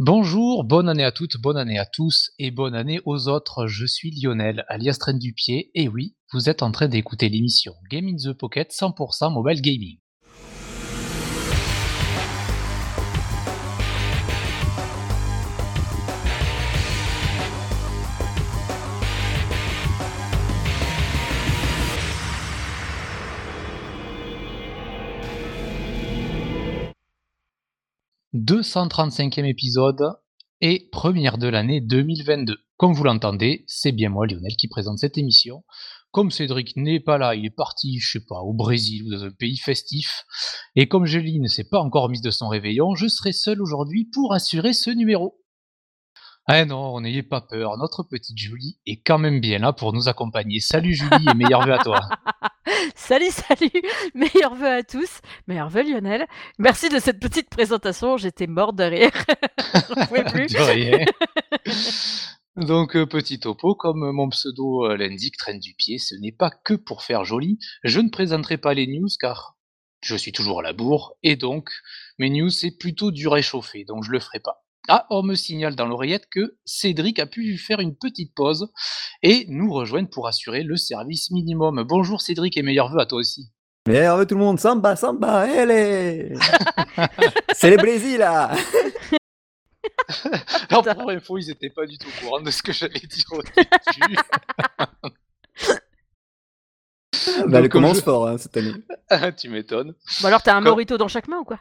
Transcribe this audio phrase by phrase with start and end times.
[0.00, 3.68] Bonjour, bonne année à toutes, bonne année à tous et bonne année aux autres.
[3.68, 7.74] Je suis Lionel, alias Train du Pied, et oui, vous êtes en train d'écouter l'émission
[7.92, 10.00] Game in the Pocket 100% mobile gaming.
[28.34, 30.02] 235e épisode
[30.60, 32.56] et première de l'année 2022.
[32.76, 35.62] Comme vous l'entendez, c'est bien moi, Lionel, qui présente cette émission.
[36.10, 39.22] Comme Cédric n'est pas là, il est parti, je sais pas, au Brésil ou dans
[39.22, 40.24] un pays festif.
[40.74, 44.10] Et comme Julie ne s'est pas encore mise de son réveillon, je serai seul aujourd'hui
[44.12, 45.40] pour assurer ce numéro.
[46.48, 50.08] Ah non, n'ayez pas peur, notre petite Julie est quand même bien là pour nous
[50.08, 50.58] accompagner.
[50.58, 52.00] Salut Julie et meilleurs vœux à toi.
[52.94, 53.82] salut, salut,
[54.14, 56.26] meilleurs vœux à tous, meilleurs vœux Lionel.
[56.58, 59.10] Merci de cette petite présentation, j'étais mort de rire.
[60.32, 60.52] plus.
[60.52, 61.04] de rien.
[62.56, 66.50] Donc, euh, petit topo, comme mon pseudo euh, l'indique, traîne du pied, ce n'est pas
[66.50, 67.58] que pour faire joli.
[67.82, 69.56] Je ne présenterai pas les news car
[70.02, 71.70] je suis toujours à la bourre et donc
[72.18, 74.63] mes news c'est plutôt du réchauffé, donc je le ferai pas.
[74.88, 78.70] Ah, on me signale dans l'oreillette que Cédric a pu faire une petite pause
[79.22, 81.82] et nous rejoindre pour assurer le service minimum.
[81.88, 83.50] Bonjour Cédric et meilleurs vœux à toi aussi.
[83.88, 86.34] Meilleurs vœux tout le monde, samba, samba, allez
[87.54, 88.54] C'est les Brésil là
[90.68, 93.32] Alors pour info, ils étaient pas du tout au courant de ce que j'allais dire
[93.32, 94.16] au début.
[97.48, 98.74] bah, elle commence fort hein, cette année.
[99.08, 99.94] Ah, tu m'étonnes.
[100.20, 101.58] Bon alors t'as un morito dans chaque main ou quoi?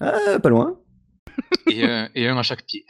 [0.00, 0.78] Ah, Pas loin
[1.68, 1.84] et,
[2.28, 2.84] un, à chaque pied.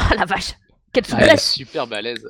[0.00, 0.54] Oh la vache
[0.92, 2.28] Quelle souplesse Super balèze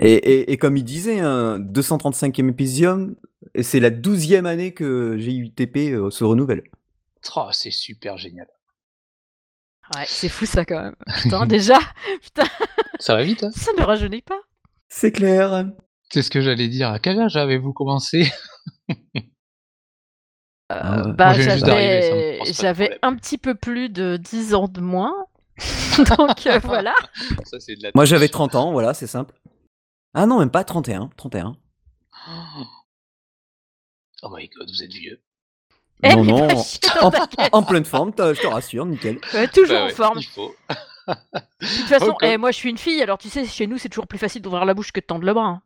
[0.00, 3.16] et, comme il disait, un 235e épisode,
[3.60, 6.62] c'est la 12e année que GUTP euh, se renouvelle.
[7.34, 8.46] Oh, c'est super génial.
[9.94, 10.96] Ouais, c'est fou ça quand même.
[11.22, 11.78] Putain, déjà
[12.22, 12.44] Putain
[13.00, 14.40] Ça va vite, hein Ça ne rajeunit pas.
[14.88, 15.66] C'est clair.
[16.10, 16.90] C'est ce que j'allais dire.
[16.90, 18.30] À quel âge avez-vous commencé?
[20.70, 21.32] euh, bah,
[22.44, 25.14] j'avais un petit peu plus de 10 ans de moins.
[26.16, 26.94] Donc euh, voilà.
[27.94, 29.34] Moi j'avais 30 ans, voilà, c'est simple.
[30.14, 31.10] Ah non, même pas 31.
[31.16, 31.56] 31.
[34.22, 35.20] Oh my god, vous êtes vieux.
[36.02, 36.48] Eh, non, non,
[37.52, 39.18] en, pleine forme, je te rassure, nickel.
[39.52, 40.18] toujours bah en forme.
[40.18, 40.54] Il faut.
[41.08, 41.14] de
[41.60, 44.06] toute façon, eh, moi je suis une fille, alors tu sais, chez nous c'est toujours
[44.06, 45.46] plus facile d'ouvrir la bouche que de tendre le bras.
[45.46, 45.62] Hein.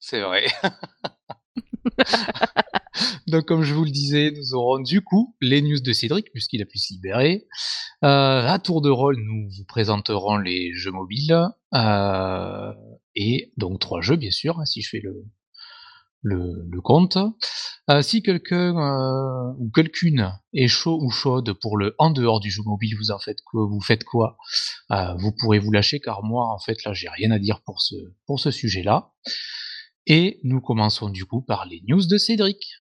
[0.00, 0.46] C'est vrai.
[3.26, 6.62] Donc, comme je vous le disais, nous aurons du coup les news de Cédric, puisqu'il
[6.62, 7.46] a pu se libérer.
[8.04, 11.48] Euh, à tour de rôle, nous vous présenterons les jeux mobiles.
[11.74, 12.72] Euh,
[13.14, 15.24] et donc, trois jeux, bien sûr, hein, si je fais le,
[16.22, 17.18] le, compte.
[17.90, 18.74] Euh, si quelqu'un
[19.58, 23.18] ou quelqu'une est chaud ou chaude pour le en dehors du jeu mobile, vous en
[23.18, 24.04] faites quoi Vous faites
[25.40, 29.12] pourrez vous lâcher, car moi, en fait, là, j'ai rien à dire pour ce sujet-là.
[30.06, 32.83] Et nous commençons du coup par les news de Cédric.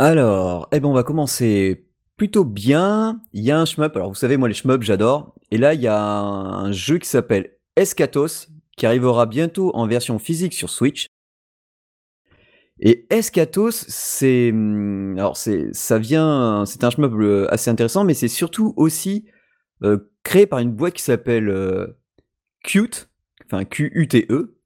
[0.00, 3.20] Alors, eh ben on va commencer plutôt bien.
[3.32, 5.34] Il y a un shmup, alors vous savez moi les shmups j'adore.
[5.50, 10.20] Et là il y a un jeu qui s'appelle Escatos qui arrivera bientôt en version
[10.20, 11.06] physique sur Switch.
[12.78, 18.14] Et Escatos, c'est hum, alors c'est ça vient, c'est un shmup euh, assez intéressant, mais
[18.14, 19.26] c'est surtout aussi
[19.82, 21.98] euh, créé par une boîte qui s'appelle euh,
[23.46, 24.60] enfin Q-U-T-E,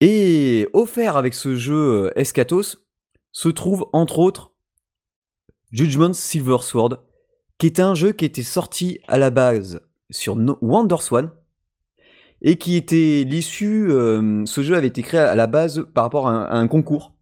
[0.00, 2.83] et offert avec ce jeu Escatos
[3.34, 4.52] se trouve entre autres
[5.72, 7.00] Judgment Silver Sword,
[7.58, 11.30] qui est un jeu qui était sorti à la base sur WonderSwan
[12.40, 13.88] et qui était l'issue.
[13.90, 17.14] ce jeu avait été créé à la base par rapport à un concours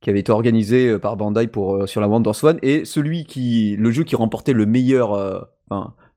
[0.00, 3.76] qui avait été organisé euh, par Bandai pour euh, sur la WonderSwan et celui qui
[3.76, 5.40] le jeu qui remportait le meilleur euh,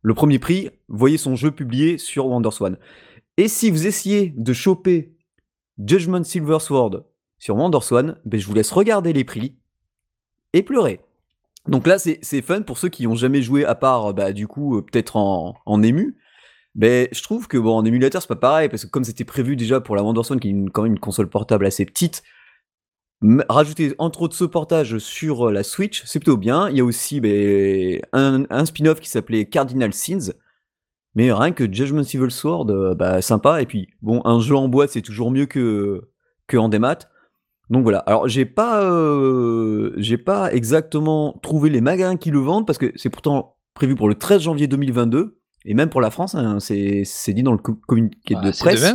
[0.02, 2.78] le premier prix voyait son jeu publié sur WonderSwan.
[3.38, 5.16] Et si vous essayez de choper
[5.78, 7.04] Judgment Silver Sword
[7.42, 9.56] sur WonderSwan, ben je vous laisse regarder les prix
[10.54, 11.02] et pleurer.
[11.68, 14.80] Donc là, c'est fun pour ceux qui ont jamais joué à part, bah, du coup,
[14.82, 16.18] peut-être en, ému.
[16.76, 19.56] Ben, je trouve que bon, en émulateur, c'est pas pareil, parce que comme c'était prévu
[19.56, 22.24] déjà pour la WonderSwan, qui est quand même une console portable assez petite,
[23.50, 26.70] Rajouter entre autres ce portage sur euh, la Switch, c'est plutôt bien.
[26.70, 30.34] Il y a aussi ben, un, spin-off qui s'appelait Cardinal Sins.
[31.14, 33.62] Mais rien que Judgment Civil Sword, euh, bah, sympa.
[33.62, 36.10] Et puis, bon, un jeu en boîte, c'est toujours mieux que,
[36.48, 37.11] que en démat.
[37.72, 38.00] Donc voilà.
[38.00, 42.92] Alors, j'ai pas, euh, j'ai pas exactement trouvé les magasins qui le vendent parce que
[42.98, 45.40] c'est pourtant prévu pour le 13 janvier 2022.
[45.64, 48.94] Et même pour la France, hein, c'est dit dans le communiqué de presse.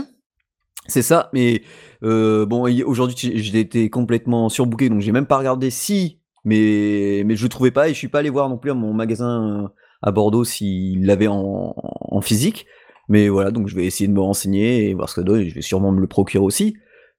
[0.89, 1.63] C'est ça, mais
[2.05, 7.35] euh, bon, aujourd'hui j'ai été complètement surbooké, donc j'ai même pas regardé si, mais mais
[7.35, 9.65] je le trouvais pas et je suis pas allé voir non plus à mon magasin
[9.65, 9.69] euh,
[10.03, 12.67] à Bordeaux s'il l'avait en, en, physique.
[13.09, 15.41] Mais voilà, donc je vais essayer de me renseigner et voir ce que ça donne.
[15.41, 16.77] Et je vais sûrement me le procurer aussi.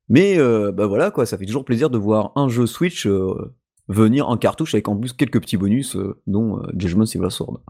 [0.10, 3.54] Mais euh, bah voilà quoi, ça fait toujours plaisir de voir un jeu Switch euh,
[3.88, 7.62] venir en cartouche avec en plus quelques petits bonus, dont Judgment Civil Sword.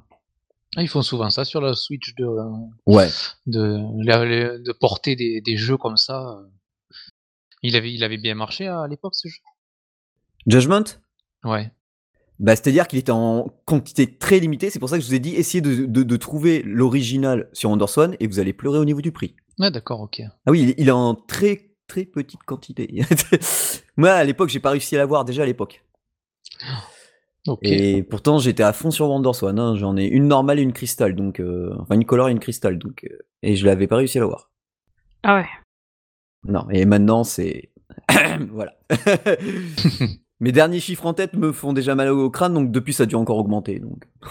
[0.75, 2.25] Ah, ils font souvent ça sur la Switch de,
[2.85, 3.07] ouais.
[3.47, 6.39] de, de, porter des, des, jeux comme ça.
[7.63, 9.39] Il avait, il avait bien marché à l'époque ce jeu.
[10.45, 10.83] Judgment?
[11.43, 11.71] Ouais.
[12.39, 15.19] Bah, C'est-à-dire qu'il était en quantité très limitée, c'est pour ça que je vous ai
[15.19, 19.01] dit essayez de, de, de trouver l'original sur Anderson et vous allez pleurer au niveau
[19.01, 19.35] du prix.
[19.59, 20.21] Ouais, d'accord, ok.
[20.45, 23.01] Ah oui, il, est en très très petite quantité.
[23.97, 25.83] Moi à l'époque, j'ai pas réussi à l'avoir déjà à l'époque.
[27.61, 29.57] Et pourtant, j'étais à fond sur Wonderswan.
[29.57, 29.75] Hein.
[29.75, 32.77] J'en ai une normale et une cristal, donc euh, enfin une color et une cristal,
[32.77, 34.51] donc euh, et je l'avais pas réussi à l'avoir.
[35.23, 35.47] Ah ouais.
[36.45, 37.69] Non, et maintenant c'est
[38.51, 38.73] voilà.
[40.39, 43.05] Mes derniers chiffres en tête me font déjà mal au crâne, donc depuis ça a
[43.05, 43.79] dû encore augmenter.
[43.79, 44.03] Donc.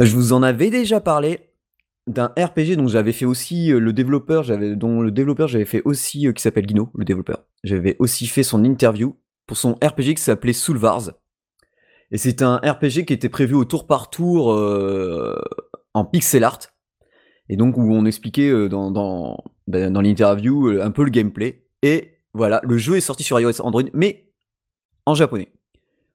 [0.00, 1.47] je vous en avais déjà parlé
[2.08, 5.82] d'un RPG dont j'avais fait aussi euh, le développeur, j'avais dont le développeur j'avais fait
[5.84, 7.44] aussi qui s'appelle Guino, le développeur.
[7.64, 9.16] J'avais aussi fait son interview
[9.46, 11.10] pour son RPG qui s'appelait Soulvars.
[12.10, 15.38] Et c'est un RPG qui était prévu au tour par tour euh,
[15.94, 16.60] en pixel art.
[17.48, 21.10] Et donc où on expliquait euh, dans, dans, ben, dans l'interview euh, un peu le
[21.10, 21.66] gameplay.
[21.82, 24.32] Et voilà, le jeu est sorti sur iOS Android, mais
[25.06, 25.52] en japonais.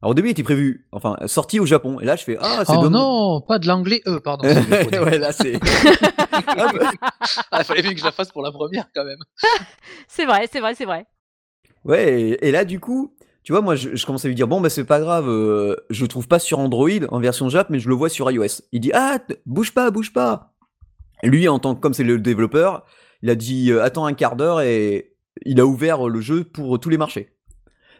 [0.03, 2.01] Alors au début, il était prévu, enfin, sorti au Japon.
[2.01, 4.01] Et là, je fais Ah, c'est Oh non, pas de l'anglais.
[4.05, 4.45] Euh, pardon.
[4.91, 5.53] ouais, là, c'est.
[7.51, 9.19] ah, il fallait bien que je la fasse pour la première, quand même.
[10.09, 11.05] c'est vrai, c'est vrai, c'est vrai.
[11.85, 13.15] Ouais, et, là, du coup,
[13.45, 16.05] tu vois, moi, je, commence à lui dire, bon, bah, c'est pas grave, euh, je
[16.05, 18.61] trouve pas sur Android en version Jap, mais je le vois sur iOS.
[18.73, 20.53] Il dit, ah, bouge pas, bouge pas.
[21.23, 22.83] lui, en tant que, comme c'est le développeur,
[23.21, 25.15] il a dit, euh, attends un quart d'heure et
[25.45, 27.32] il a ouvert le jeu pour tous les marchés.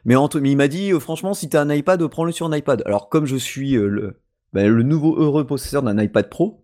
[0.06, 2.84] Mais, il m'a dit, euh, franchement, si t'as un iPad, prends-le sur un iPad.
[2.86, 4.22] Alors, comme je suis le,
[4.52, 6.64] bah, le nouveau heureux possesseur d'un iPad Pro,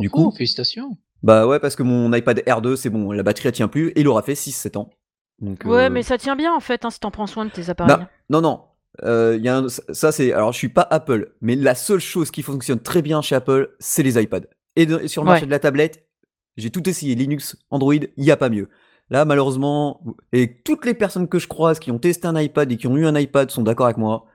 [0.00, 0.30] du coup.
[0.32, 0.96] félicitations.
[1.22, 4.00] Bah ouais, parce que mon iPad R2, c'est bon, la batterie elle tient plus, et
[4.00, 4.90] il aura fait 6-7 ans
[5.40, 7.70] ouais, euh, mais ça tient bien en fait, hein, si t'en prends soin de tes
[7.70, 8.06] appareils.
[8.30, 8.64] non, non.
[9.04, 12.42] Euh, y a ça c'est alors je suis pas Apple, mais la seule chose qui
[12.42, 14.46] fonctionne très bien chez Apple, c'est les iPads.
[14.74, 16.04] Et sur le marché de la tablette,
[16.56, 18.68] j'ai tout essayé, Linux, Android, il y a pas mieux.
[19.10, 20.02] Là malheureusement,
[20.32, 22.96] et toutes les personnes que je croise qui ont testé un iPad et qui ont
[22.96, 24.26] eu un iPad sont d'accord avec moi,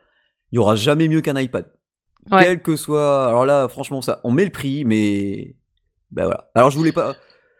[0.52, 1.72] il y aura jamais mieux qu'un iPad.
[2.30, 5.56] Quel que soit, alors là franchement ça, on met le prix, mais
[6.12, 6.50] ben voilà.
[6.56, 7.16] Alors je voulais pas,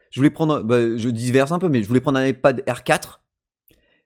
[0.10, 3.20] je voulais prendre, bah, je diverse un peu, mais je voulais prendre un iPad R4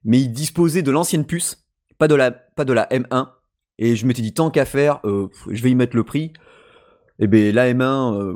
[0.08, 1.68] mais il disposait de l'ancienne puce,
[1.98, 3.30] pas de la, pas de la M1.
[3.78, 6.34] Et je m'étais dit, tant qu'à faire, euh, je vais y mettre le prix.
[7.20, 8.36] Et bien la M1, euh,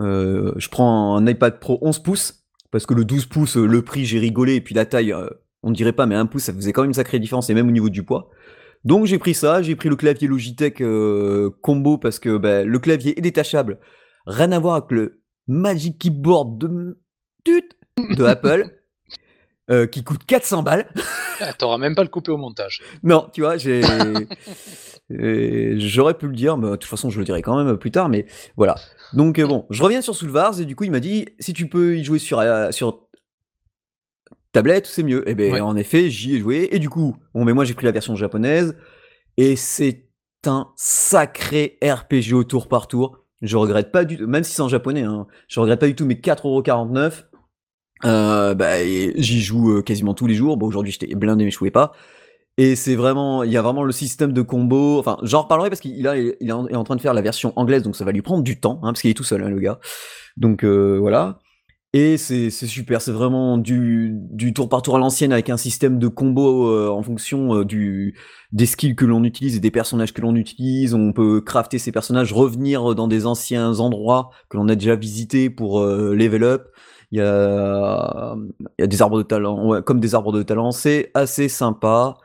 [0.00, 4.04] euh, je prends un iPad Pro 11 pouces, parce que le 12 pouces, le prix,
[4.04, 5.14] j'ai rigolé, et puis la taille,
[5.62, 7.54] on ne dirait pas, mais un pouce, ça faisait quand même une sacrée différence, et
[7.54, 8.30] même au niveau du poids.
[8.84, 10.82] Donc j'ai pris ça, j'ai pris le clavier Logitech
[11.62, 13.78] combo, parce que ben, le clavier est détachable,
[14.26, 16.98] rien à voir avec le Magic Keyboard de,
[17.46, 18.77] de Apple.
[19.70, 20.88] Euh, qui coûte 400 balles.
[21.40, 22.80] Ah, T'auras même pas le coupé au montage.
[23.02, 23.82] Non, tu vois, j'ai.
[25.78, 28.08] J'aurais pu le dire, mais de toute façon, je le dirai quand même plus tard,
[28.08, 28.26] mais
[28.56, 28.76] voilà.
[29.12, 31.68] Donc, euh, bon, je reviens sur Soulvars, et du coup, il m'a dit si tu
[31.68, 33.08] peux y jouer sur, euh, sur
[34.52, 35.28] tablette, c'est mieux.
[35.28, 37.74] Et eh bien, en effet, j'y ai joué, et du coup, bon, mais moi, j'ai
[37.74, 38.74] pris la version japonaise,
[39.36, 40.06] et c'est
[40.46, 43.18] un sacré RPG au tour par tour.
[43.42, 45.94] Je regrette pas du tout, même si c'est en japonais, hein, je regrette pas du
[45.94, 47.24] tout mes 4,49€.
[48.04, 50.56] Euh, bah, j'y joue euh, quasiment tous les jours.
[50.56, 51.92] Bon, aujourd'hui j'étais blindé, mais je jouais pas.
[52.56, 54.98] Et c'est vraiment, il y a vraiment le système de combo.
[54.98, 57.94] Enfin, j'en reparlerai parce qu'il il est en train de faire la version anglaise, donc
[57.94, 59.78] ça va lui prendre du temps, hein, parce qu'il est tout seul, hein, le gars.
[60.36, 61.38] Donc euh, voilà.
[61.94, 65.98] Et c'est super, c'est vraiment du, du tour par tour à l'ancienne avec un système
[65.98, 68.14] de combo euh, en fonction du,
[68.52, 70.94] des skills que l'on utilise et des personnages que l'on utilise.
[70.94, 75.48] On peut crafter ces personnages, revenir dans des anciens endroits que l'on a déjà visités
[75.48, 76.68] pour level up.
[77.10, 78.36] Il y a,
[78.78, 80.70] y a des arbres de talent, ouais, comme des arbres de talent.
[80.72, 82.18] C'est assez sympa.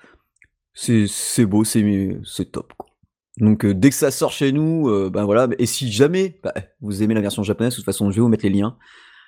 [0.74, 2.74] C'est beau, c'est top.
[2.78, 2.90] Quoi.
[3.38, 5.48] Donc euh, dès que ça sort chez nous, euh, ben voilà.
[5.58, 8.28] Et si jamais bah, vous aimez la version japonaise, de toute façon, je vais vous
[8.28, 8.78] mettre les liens.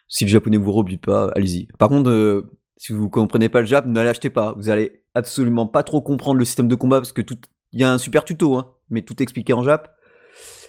[0.07, 1.67] Si le japonais vous rebute pas, allez-y.
[1.79, 4.53] Par contre, euh, si vous comprenez pas le jap, ne l'achetez pas.
[4.57, 7.37] Vous allez absolument pas trop comprendre le système de combat parce que tout,
[7.71, 9.95] il y a un super tuto, hein, mais tout expliqué en jap.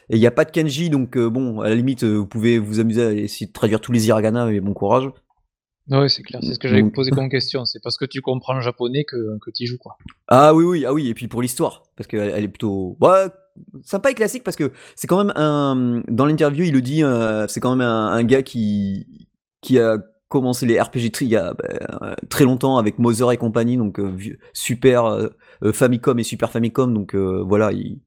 [0.09, 2.27] Et il n'y a pas de kanji, donc euh, bon, à la limite, euh, vous
[2.27, 5.09] pouvez vous amuser à essayer de traduire tous les hiragana, mais bon courage.
[5.89, 7.65] Oui, c'est clair, c'est ce que j'avais posé comme question.
[7.65, 9.97] C'est parce que tu comprends le japonais que, que tu y joues, quoi.
[10.29, 12.97] Ah oui, oui, ah oui, et puis pour l'histoire, parce qu'elle elle est plutôt.
[13.01, 13.33] Bah,
[13.83, 16.03] sympa et classique, parce que c'est quand même un.
[16.09, 19.29] Dans l'interview, il le dit, euh, c'est quand même un, gars qui,
[19.61, 19.99] qui a
[20.29, 24.01] commencé les RPG il y a bah, très longtemps avec Mother et compagnie, donc
[24.53, 25.31] Super
[25.73, 28.01] Famicom et Super Famicom, donc voilà, il,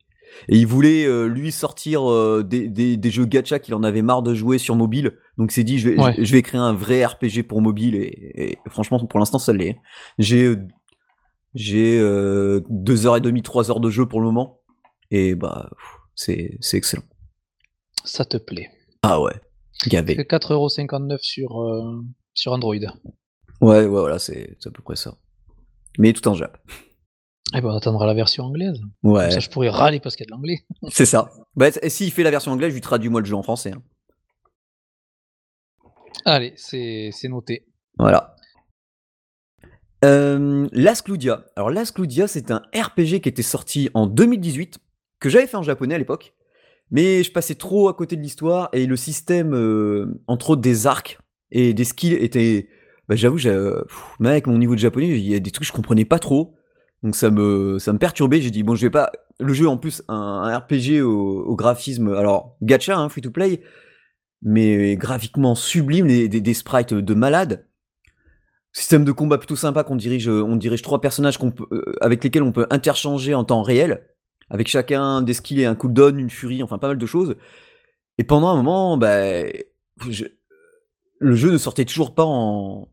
[0.47, 4.57] et il voulait lui sortir des, des, jeux gacha qu'il en avait marre de jouer
[4.57, 5.17] sur mobile.
[5.37, 8.99] Donc s'est dit je vais, je, vais créer un vrai RPG pour mobile et, franchement
[9.05, 9.77] pour l'instant ça l'est.
[10.17, 10.55] J'ai
[11.55, 11.99] j'ai
[12.69, 14.61] deux heures et demie, trois heures de jeu pour le moment
[15.11, 15.69] et bah
[16.15, 17.03] c'est excellent.
[18.03, 18.69] Ça te plaît
[19.01, 19.33] Ah ouais,
[19.87, 20.15] gavé.
[20.15, 21.65] 4,59€ sur
[22.33, 22.75] sur Android.
[22.75, 22.87] Ouais
[23.61, 25.15] ouais voilà c'est à peu près ça.
[25.97, 26.57] Mais tout en Jap.
[27.55, 28.79] Eh ben, on attendra la version anglaise.
[29.03, 29.31] Ouais.
[29.31, 30.65] ça, je pourrais râler parce qu'il y a de l'anglais.
[30.89, 31.31] C'est ça.
[31.55, 33.71] Bah, et s'il fait la version anglaise, je lui traduis moi le jeu en français.
[33.71, 33.81] Hein.
[36.25, 37.65] Allez, c'est noté.
[37.97, 38.35] Voilà.
[40.05, 41.03] Euh, Las.
[41.55, 44.79] Alors, Las Cludia, c'est un RPG qui était sorti en 2018,
[45.19, 46.33] que j'avais fait en japonais à l'époque,
[46.91, 50.87] mais je passais trop à côté de l'histoire et le système, euh, entre autres des
[50.87, 51.19] arcs
[51.51, 52.69] et des skills, était.
[53.07, 53.39] Bah, j'avoue,
[54.19, 56.58] mec, mon niveau de japonais, il y a des trucs que je comprenais pas trop.
[57.03, 58.41] Donc ça me, ça me perturbait.
[58.41, 59.11] J'ai dit, bon, je vais pas.
[59.39, 62.13] Le jeu, en plus, un, RPG au, graphisme.
[62.13, 63.61] Alors, gacha, hein, free to play.
[64.41, 67.65] Mais graphiquement sublime, des, sprites de malade.
[68.71, 72.23] Système de combat plutôt sympa qu'on dirige, on dirige trois personnages qu'on peut, euh, avec
[72.23, 74.05] lesquels on peut interchanger en temps réel,
[74.49, 77.35] avec chacun des skills et un cooldown, une furie, enfin pas mal de choses.
[78.19, 79.41] Et pendant un moment, bah,
[81.19, 82.89] le jeu ne sortait toujours pas en,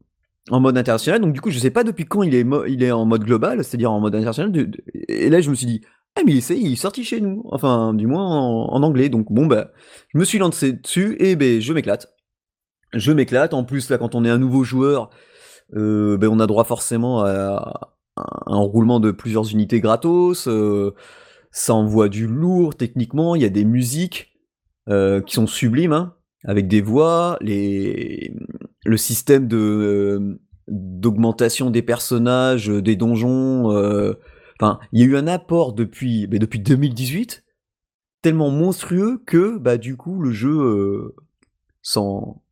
[0.50, 1.21] en mode international.
[1.21, 3.65] Donc du coup, je sais pas depuis quand il est, il est en mode global,
[3.65, 4.71] c'est-à-dire en mode international.
[5.09, 5.81] et là, je me suis dit,
[6.17, 9.09] ah mais il est, sorti chez nous, enfin du moins en, anglais.
[9.09, 9.73] Donc bon bah,
[10.09, 12.15] je me suis lancé dessus et ben je m'éclate.
[12.95, 13.55] Je m'éclate.
[13.55, 15.11] En plus là, quand on est un nouveau joueur,
[15.75, 20.49] euh, ben, on a droit forcément à, un roulement de plusieurs unités gratos.
[20.49, 20.95] Euh,
[21.50, 23.35] ça envoie du lourd techniquement.
[23.35, 24.38] Il y a des musiques
[24.88, 25.93] euh, qui sont sublimes.
[25.93, 28.33] Hein avec des voix, les,
[28.87, 33.73] le système de euh, d'augmentation des personnages, euh, des donjons.
[33.73, 34.14] Euh,
[34.61, 37.45] enfin, il y a eu un apport depuis, mais depuis 2018
[38.23, 41.14] tellement monstrueux que bah du coup le jeu
[41.81, 42.43] sans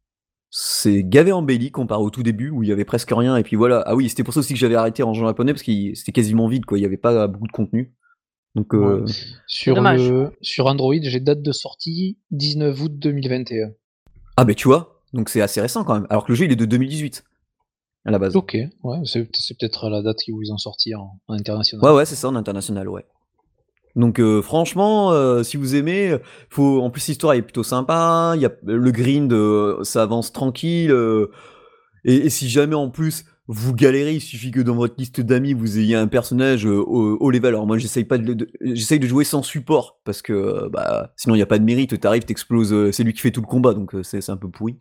[0.50, 3.56] c'est gavé embelli comparé au tout début où il y avait presque rien et puis
[3.56, 3.82] voilà.
[3.86, 6.12] Ah oui c'était pour ça aussi que j'avais arrêté en jeu japonais parce que c'était
[6.12, 6.78] quasiment vide quoi.
[6.78, 7.92] Il y avait pas beaucoup de contenu.
[8.54, 8.72] Donc
[9.48, 9.82] sur
[10.40, 13.72] sur Android j'ai date de sortie 19 août 2021
[14.36, 16.06] ah, ben tu vois, donc c'est assez récent quand même.
[16.10, 17.24] Alors que le jeu il est de 2018
[18.04, 18.36] à la base.
[18.36, 19.24] Ok, ouais, c'est
[19.58, 21.84] peut-être la date où ils ont sorti en, international.
[21.84, 23.06] Ouais, ouais, c'est ça, en international, ouais.
[23.96, 26.18] Donc euh, franchement, euh, si vous aimez,
[26.50, 28.32] faut en plus l'histoire est plutôt sympa.
[28.34, 30.92] Il y a le grind, euh, ça avance tranquille.
[32.04, 35.78] et, si jamais en plus vous galérez, il suffit que dans votre liste d'amis vous
[35.78, 37.48] ayez un personnage euh, au, level.
[37.48, 41.34] Alors moi j'essaye pas de, j'essaye de jouer sans support parce que euh, bah sinon
[41.34, 42.00] il y a pas de mérite.
[42.00, 44.78] T'arrives, t'exploses, euh, c'est lui qui fait tout le combat donc c'est un peu pourri.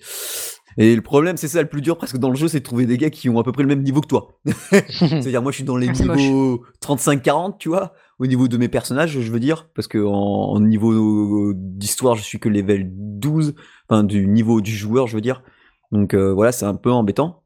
[0.77, 2.85] Et le problème c'est ça le plus dur presque dans le jeu, c'est de trouver
[2.85, 4.39] des gars qui ont à peu près le même niveau que toi.
[4.71, 9.19] C'est-à-dire moi je suis dans les niveaux 35-40 tu vois, au niveau de mes personnages
[9.19, 13.55] je veux dire, parce que en, niveau d'histoire je suis que level 12,
[13.89, 15.43] enfin du niveau du joueur je veux dire.
[15.91, 17.42] Donc voilà c'est un peu embêtant.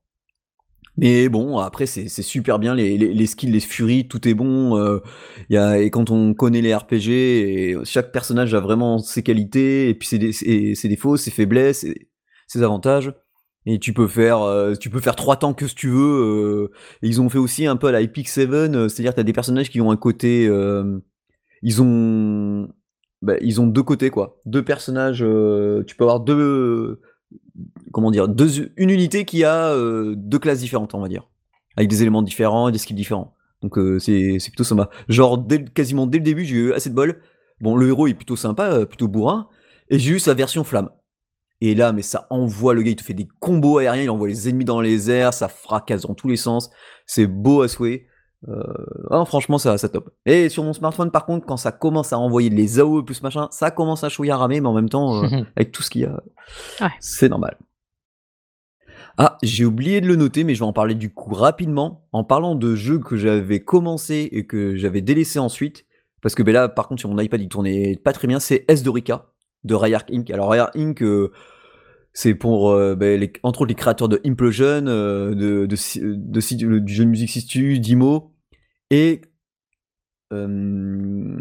[0.98, 4.78] Mais bon, après, c'est super bien, les, les, les, skills, les furies, tout est bon.
[4.78, 5.00] Euh,
[5.50, 9.94] y a, et quand on connaît les RPG, chaque personnage a vraiment ses qualités, et
[9.94, 10.32] puis ses,
[10.76, 11.86] ses, défauts, ses faiblesses,
[12.48, 13.14] ses avantages.
[13.70, 16.72] Et tu peux faire, euh, tu peux faire trois temps que ce tu veux.
[16.72, 19.20] Euh, ils ont fait aussi un peu à la Epic 7, euh, c'est-à-dire que tu
[19.22, 20.50] as des personnages qui ont un côté...
[21.62, 22.70] ils ont...
[23.22, 24.40] Bah, ils ont deux côtés, quoi.
[24.46, 25.20] Deux personnages...
[25.20, 27.02] tu peux avoir deux
[27.92, 28.28] comment dire,
[28.78, 31.28] une unité qui a euh, deux classes différentes, on va dire,
[31.76, 33.36] avec des éléments différents et des skills différents.
[33.62, 34.90] Donc euh, c'est plutôt sympa.
[35.10, 37.22] Genre quasiment dès le début, j'ai eu assez de bol.
[37.60, 39.50] Bon, le héros est plutôt sympa, euh, plutôt bourrin,
[39.90, 40.90] et j'ai eu sa version flamme.
[41.60, 44.28] Et là, mais ça envoie le gars, il te fait des combos aériens, il envoie
[44.28, 46.70] les ennemis dans les airs, ça fracasse dans tous les sens.
[47.08, 48.06] C'est beau à souhait.
[48.48, 50.12] Euh, franchement, ça, ça top.
[50.26, 53.48] Et sur mon smartphone, par contre, quand ça commence à envoyer les AOE plus machin,
[53.52, 56.02] ça commence à chouiller à ramer, mais en même temps, euh, avec tout ce qu'il
[56.02, 56.22] y a,
[57.00, 57.58] c'est normal.
[59.18, 62.24] Ah, j'ai oublié de le noter, mais je vais en parler du coup rapidement, en
[62.24, 65.86] parlant de jeux que j'avais commencé et que j'avais délaissé ensuite.
[66.22, 68.40] Parce que ben là, par contre, sur mon iPad, il tournait pas très bien.
[68.40, 69.26] C'est S Dorica
[69.64, 70.30] de Rayark Inc.
[70.30, 71.32] Alors, Rayark Inc., euh,
[72.20, 77.06] c'est pour, ben, les, entre autres, les créateurs de Implosion, de, de, de, du jeu
[77.06, 78.34] de musique Sistu, Dimo,
[78.90, 79.22] et
[80.34, 81.38] euh,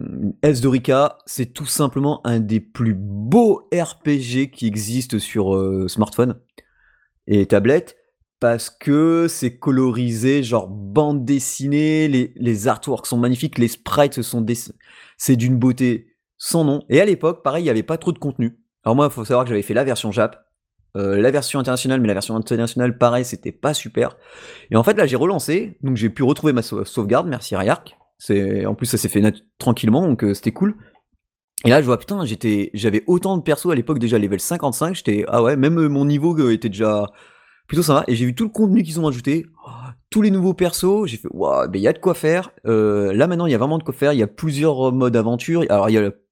[0.61, 6.39] Dorica, c'est tout simplement un des plus beaux RPG qui existent sur smartphone
[7.27, 7.97] et tablette
[8.39, 14.45] parce que c'est colorisé, genre bande dessinée, les, les artworks sont magnifiques, les sprites sont
[15.17, 16.83] c'est d'une beauté sans nom.
[16.91, 18.59] Et à l'époque, pareil, il n'y avait pas trop de contenu.
[18.85, 20.46] Alors moi, il faut savoir que j'avais fait la version Jap.
[20.97, 24.17] Euh, la version internationale, mais la version internationale, pareil, c'était pas super.
[24.71, 27.97] Et en fait, là, j'ai relancé, donc j'ai pu retrouver ma sau- sauvegarde, merci Rayark.
[28.67, 29.23] En plus, ça s'est fait
[29.59, 30.75] tranquillement, donc euh, c'était cool.
[31.65, 32.23] Et là, je vois, putain,
[32.75, 36.05] j'avais autant de persos à l'époque, déjà level 55, j'étais, ah ouais, même euh, mon
[36.05, 37.07] niveau était déjà
[37.67, 38.05] plutôt sympa.
[38.09, 39.71] Et j'ai vu tout le contenu qu'ils ont ajouté, oh,
[40.11, 42.51] tous les nouveaux persos, j'ai fait, waouh, mais il y a de quoi faire.
[42.65, 45.65] Là, maintenant, il y a vraiment de quoi faire, il y a plusieurs modes aventure.
[45.69, 46.23] Alors, il y a le-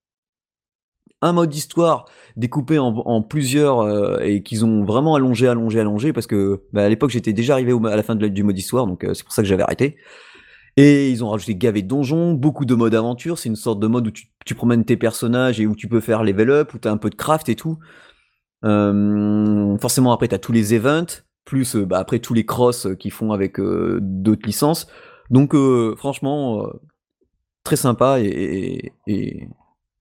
[1.24, 2.04] un mode d'histoire
[2.36, 6.88] découpé en, plusieurs euh, et qu'ils ont vraiment allongé, allongé, allongé parce que bah, à
[6.88, 9.32] l'époque j'étais déjà arrivé à la fin de du mode histoire donc euh, c'est pour
[9.32, 9.96] ça que j'avais arrêté.
[10.76, 13.86] Et ils ont rajouté gavé de donjons, beaucoup de modes aventure, c'est une sorte de
[13.86, 16.88] mode où tu, promènes tes personnages et où tu peux faire level up, où tu
[16.88, 17.78] as un peu de craft et tout.
[18.64, 22.96] Euh, forcément après tu as tous les events, plus bah, après tous les cross euh,
[22.96, 24.88] qu'ils font avec d'autres licences.
[25.30, 25.54] Donc
[25.96, 26.66] franchement,
[27.62, 28.92] très sympa et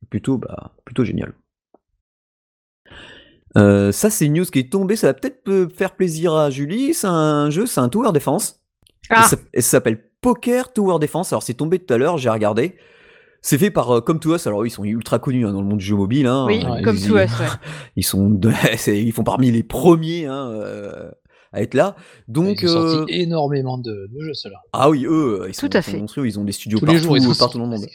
[0.09, 1.33] plutôt, bah, plutôt génial.
[3.57, 4.95] Euh, ça, c'est une news qui est tombée.
[4.95, 6.93] Ça va peut-être euh, faire plaisir à Julie.
[6.93, 8.61] C'est un jeu, c'est un Tower Defense.
[9.09, 9.23] Ah.
[9.23, 11.31] ça, et ça s'appelle Poker Tower Defense.
[11.33, 12.75] Alors, c'est tombé tout à l'heure, j'ai regardé.
[13.41, 14.47] C'est fait par euh, Come To Us.
[14.47, 16.25] Alors, ils sont ultra connus hein, dans le monde du jeu mobile.
[16.27, 16.45] Hein.
[16.47, 17.27] Oui, ouais, comme ils, tout us, ouais.
[17.95, 18.51] ils sont, de-
[18.87, 21.11] ils font parmi les premiers hein, euh,
[21.51, 21.95] à être là.
[22.27, 24.61] Donc, Ils ont euh, sorti énormément de, de jeux, ceux-là.
[24.71, 25.99] ah oui, eux, ils sont, Tout à sont fait.
[25.99, 26.25] monstrueux.
[26.25, 27.85] Ils ont des studios Tous partout, les jours, ils partout dans le monde.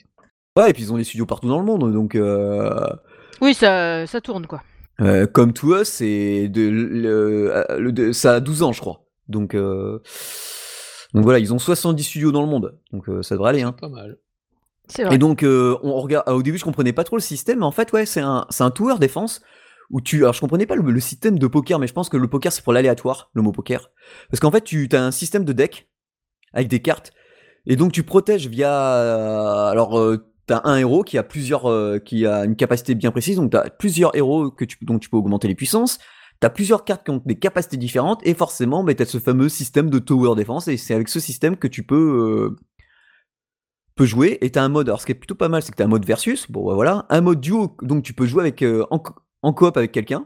[0.56, 1.92] Ouais, et puis ils ont des studios partout dans le monde.
[1.92, 2.78] Donc, euh,
[3.40, 4.62] Oui, ça, ça tourne, quoi.
[5.00, 8.80] Euh, comme To Us, c'est de, le, euh, le- de- ça a 12 ans, je
[8.80, 9.04] crois.
[9.28, 10.00] Donc, euh,
[11.14, 12.78] donc voilà, ils ont 70 studios dans le monde.
[12.92, 13.62] Donc euh, ça devrait aller.
[13.62, 13.72] Hein.
[13.72, 14.18] Pas mal.
[14.88, 15.14] C'est vrai.
[15.14, 16.28] Et donc, euh, on regarde.
[16.28, 18.64] Au début, je comprenais pas trop le système, mais en fait, ouais, c'est un, c'est
[18.64, 19.40] un tower défense
[19.90, 20.18] où tu.
[20.22, 22.50] Alors, je comprenais pas le, le système de poker, mais je pense que le poker,
[22.52, 23.90] c'est pour l'aléatoire, le mot poker.
[24.30, 25.88] Parce qu'en fait, tu as un système de deck
[26.54, 27.12] avec des cartes,
[27.66, 28.72] et donc tu protèges via.
[28.72, 29.96] euh, alors,
[30.48, 33.70] t'as un héros qui a plusieurs, euh, qui a une capacité bien précise, donc t'as
[33.70, 35.98] plusieurs héros que tu, dont tu peux augmenter les puissances.
[36.40, 39.90] T'as plusieurs cartes qui ont des capacités différentes, et forcément, bah, t'as ce fameux système
[39.90, 42.56] de tower défense, et c'est avec ce système que tu peux.
[42.56, 42.56] euh,
[44.00, 45.84] jouer et t'as un mode alors ce qui est plutôt pas mal c'est que t'as
[45.84, 48.86] un mode versus bon bah, voilà un mode duo donc tu peux jouer avec euh,
[48.90, 50.24] en, co- en coop avec quelqu'un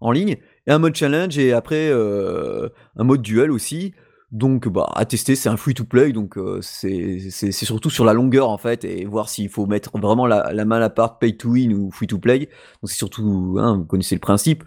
[0.00, 3.94] en ligne et un mode challenge et après un mode duel aussi
[4.32, 8.12] donc bah à tester c'est un free to play donc euh, c'est surtout sur la
[8.12, 11.36] longueur en fait et voir s'il faut mettre vraiment la, la main à part pay
[11.36, 14.62] to win ou free to play donc c'est surtout hein, vous connaissez le principe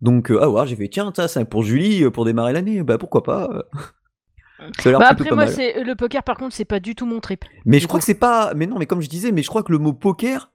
[0.00, 2.84] donc euh, ah ouais j'ai fait tiens ça c'est pour Julie euh, pour démarrer l'année
[2.84, 3.62] bah pourquoi pas euh.
[4.78, 6.94] ça a l'air Bah, après, pas moi, c'est le poker, par contre, c'est pas du
[6.94, 7.44] tout mon trip.
[7.64, 8.52] Mais Du je crois que c'est pas.
[8.56, 10.50] Mais non, mais comme je disais, mais je crois que le mot poker,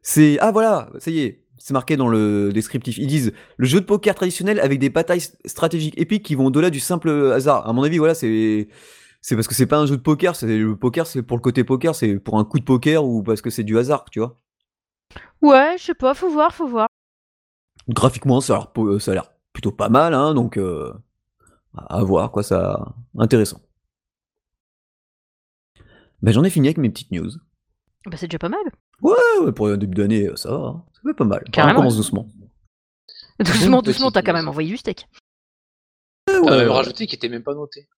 [0.00, 0.38] c'est.
[0.40, 2.98] Ah voilà, ça y est, c'est marqué dans le descriptif.
[2.98, 6.70] Ils disent le jeu de poker traditionnel avec des batailles stratégiques épiques qui vont au-delà
[6.70, 7.68] du simple hasard.
[7.68, 8.68] À mon avis, voilà, c'est.
[9.20, 11.42] C'est parce que c'est pas un jeu de poker, c'est le poker, c'est pour le
[11.42, 14.20] côté poker, c'est pour un coup de poker ou parce que c'est du hasard, tu
[14.20, 14.36] vois.
[15.42, 16.86] Ouais, je sais pas, faut voir, faut voir.
[17.88, 20.92] Graphiquement, ça a l'air, ça a l'air plutôt pas mal, hein, donc euh,
[21.74, 23.60] à voir quoi, ça intéressant.
[26.22, 27.30] Ben j'en ai fini avec mes petites news.
[28.06, 28.60] Bah, c'est déjà pas mal.
[29.02, 30.84] Ouais, ouais, pour un début d'année, ça va, hein.
[31.08, 31.44] Fait pas mal.
[31.52, 31.80] Carrément.
[31.80, 32.28] On commence doucement.
[33.40, 35.06] Doucement, doucement, t'as quand même envoyé du steak.
[36.26, 36.74] T'as ouais, même ouais.
[36.74, 37.88] rajouté qui était même pas noté.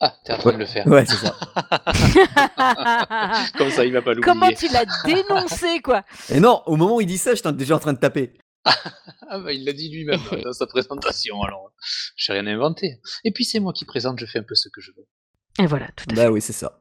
[0.00, 0.86] Ah, t'es en train de le faire.
[0.86, 1.36] Ouais, c'est ça.
[3.58, 4.68] Comme ça, il va pas Comment l'oublier.
[4.68, 6.04] tu l'as dénoncé, quoi?
[6.28, 8.34] Et non, au moment où il dit ça, j'étais déjà en train de taper.
[9.26, 11.72] Ah bah il l'a dit lui-même dans sa présentation, alors
[12.14, 13.00] j'ai rien inventé.
[13.24, 15.06] Et puis c'est moi qui présente, je fais un peu ce que je veux.
[15.58, 16.20] Et voilà, tout à fait.
[16.20, 16.78] Bah oui, c'est ça.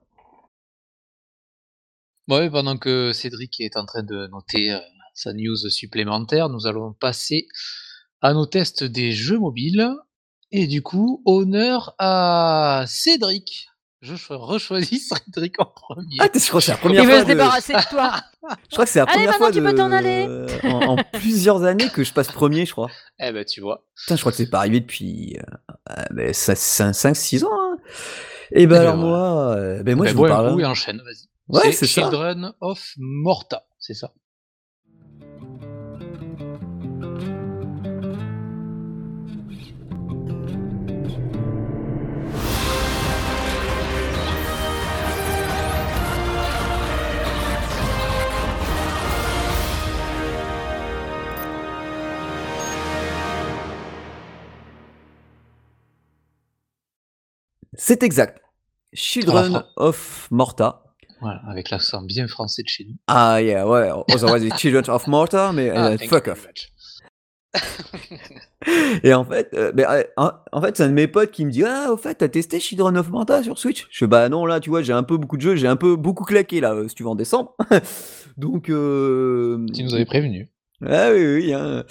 [2.29, 4.77] Ouais, pendant que Cédric est en train de noter euh,
[5.13, 7.47] sa news supplémentaire, nous allons passer
[8.21, 9.89] à nos tests des jeux mobiles.
[10.55, 13.67] Et du coup, honneur à Cédric.
[14.01, 16.17] Je cho- rechoisis Cédric en premier.
[16.19, 17.15] Ah, t'es- je crois que c'est la première Il fois.
[17.15, 18.13] veut se de- débarrasser de toi.
[18.69, 20.27] Je crois que c'est la Allez, première maintenant, fois tu peux de- t'en aller.
[20.65, 22.89] en, en plusieurs années que je passe premier, je crois.
[23.19, 23.85] Eh ben tu vois.
[23.95, 25.37] Putain, je crois que c'est pas arrivé depuis
[25.89, 27.49] euh, 5-6 ans.
[27.53, 27.77] Hein.
[28.51, 29.07] Et ben Eh ben alors voilà.
[29.07, 30.53] moi, euh, ben moi Ben, je vous bois un parle.
[30.53, 31.29] coup et enchaîne, vas-y.
[31.47, 32.01] Ouais, c'est ça.
[32.01, 34.13] Children of Morta, c'est ça.
[57.75, 58.41] C'est exact.
[58.93, 59.65] Children Enfin.
[59.77, 60.82] of Morta.
[61.23, 62.95] Voilà, avec l'accent bien français de chez nous.
[63.07, 63.89] Ah yeah, ouais.
[64.13, 66.45] Otherwise, it's Children of Morta, mais Ah, euh, fuck off.
[69.03, 70.03] Et en fait, euh, euh,
[70.51, 72.59] en, fait, c'est un de mes potes qui me dit Ah, au fait, t'as testé
[72.59, 73.87] Children of Morta sur Switch?
[73.89, 75.77] Je fais Bah non, là, tu vois, j'ai un peu beaucoup de jeux, j'ai un
[75.77, 77.55] peu beaucoup claqué là, euh, si tu veux en décembre.
[78.37, 80.49] Donc, Tu nous avais prévenu.
[80.85, 81.85] Ah oui, oui, hein.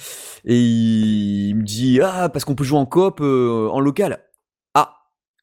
[0.45, 4.19] Et il, me dit ah parce qu'on peut jouer en coop en local.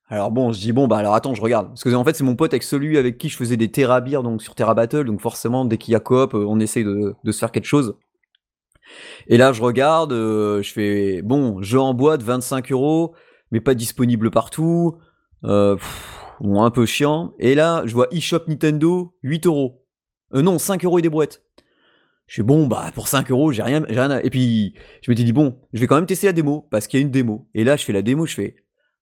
[0.09, 2.23] Alors bon, je dis bon bah alors attends, je regarde parce que en fait c'est
[2.23, 5.21] mon pote avec celui avec qui je faisais des Terra donc sur Terra Battle donc
[5.21, 7.95] forcément dès qu'il y a coop, euh, on essaye de, de, se faire quelque chose.
[9.27, 13.13] Et là je regarde, euh, je fais bon jeu en boîte 25 euros
[13.51, 14.97] mais pas disponible partout.
[15.43, 15.77] Euh,
[16.39, 17.33] bon, un peu chiant.
[17.39, 19.85] Et là, je vois eShop Nintendo, 8 euros.
[20.33, 21.43] Euh, non, 5 euros et des brouettes.
[22.27, 24.21] Je suis bon, bah pour 5 euros, j'ai rien, j'ai rien à...
[24.21, 26.99] Et puis, je m'étais dit, bon, je vais quand même tester la démo, parce qu'il
[26.99, 27.49] y a une démo.
[27.55, 28.55] Et là, je fais la démo, je fais,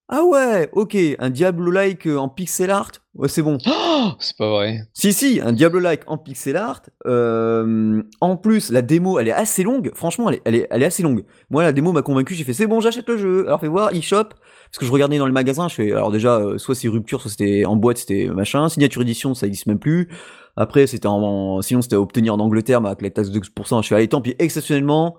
[0.09, 3.57] ah ouais, ok, un Diablo-like euh, en pixel art, ouais, c'est bon.
[3.99, 4.87] Oh, c'est pas vrai.
[4.93, 6.83] Si, si, un Diablo-like en pixel art.
[7.07, 9.91] Euh, en plus, la démo, elle est assez longue.
[9.95, 11.25] Franchement, elle est, elle est, elle est assez longue.
[11.49, 13.47] Moi, la démo m'a convaincu, j'ai fait, c'est bon, j'achète le jeu.
[13.47, 14.25] Alors, fais voir, eShop.
[14.25, 17.21] Parce que je regardais dans le magasin, je fais, alors déjà, euh, soit c'est rupture,
[17.21, 18.69] soit c'était en boîte, c'était machin.
[18.69, 20.09] Signature édition, ça existe même plus.
[20.55, 23.81] Après, c'était en, sinon c'était à obtenir en Angleterre, mais avec la taxe de 12%,
[23.81, 25.17] je fais, allez, tant pis, exceptionnellement,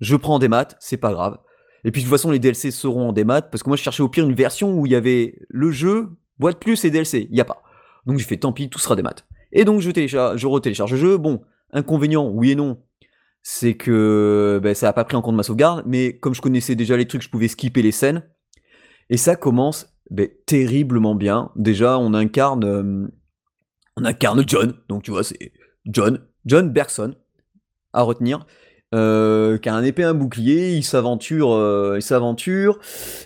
[0.00, 1.38] je prends des maths, c'est pas grave.
[1.84, 4.02] Et puis de toute façon, les DLC seront en démat, parce que moi je cherchais
[4.02, 6.08] au pire une version où il y avait le jeu,
[6.38, 7.28] boîte plus et DLC.
[7.30, 7.62] Il n'y a pas.
[8.06, 9.26] Donc j'ai fait tant pis, tout sera des maths.
[9.52, 11.16] Et donc je télécharge, je retélécharge le jeu.
[11.16, 12.78] Bon, inconvénient, oui et non,
[13.42, 16.74] c'est que ben, ça n'a pas pris en compte ma sauvegarde, mais comme je connaissais
[16.74, 18.24] déjà les trucs, je pouvais skipper les scènes.
[19.08, 21.52] Et ça commence ben, terriblement bien.
[21.54, 23.06] Déjà, on incarne, euh,
[23.96, 24.74] on incarne John.
[24.88, 25.52] Donc tu vois, c'est
[25.84, 27.14] John, John Bergson
[27.92, 28.46] à retenir.
[28.94, 32.78] Euh, qui a un épée, un bouclier, il s'aventure, euh, il s'aventure,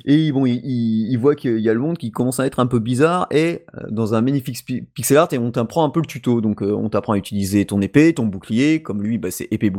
[0.06, 2.78] et bon, il, voit qu'il y a le monde qui commence à être un peu
[2.78, 6.40] bizarre, et euh, dans un magnifique pixel art, et on t'apprend un peu le tuto,
[6.40, 9.70] donc on t'apprend à utiliser ton épée, ton bouclier, comme lui, bah, c'est épée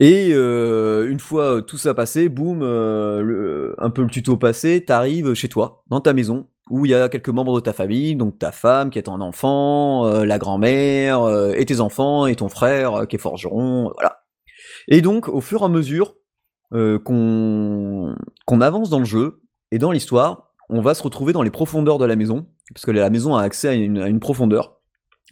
[0.00, 5.82] Et une fois tout ça passé, boum, un peu le tuto passé, t'arrives chez toi,
[5.88, 8.90] dans ta maison, où il y a quelques membres de ta famille, donc ta femme
[8.90, 13.06] qui est ton enfant, euh, la grand-mère, euh, et tes enfants, et ton frère euh,
[13.06, 14.24] qui est forgeron, voilà.
[14.88, 16.14] Et donc, au fur et à mesure
[16.70, 18.14] qu'on
[18.60, 22.04] avance dans le jeu et dans l'histoire, on va se retrouver dans les profondeurs de
[22.04, 24.80] la maison, parce que la maison a accès à une, profondeur,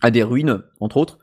[0.01, 1.19] à des ruines, entre autres,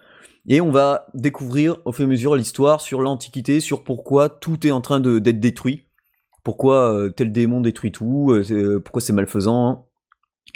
[0.47, 4.65] et on va découvrir au fur et à mesure l'histoire sur l'Antiquité, sur pourquoi tout
[4.67, 5.87] est en train d'être détruit,
[6.43, 8.33] pourquoi tel démon détruit tout,
[8.83, 9.87] pourquoi c'est malfaisant,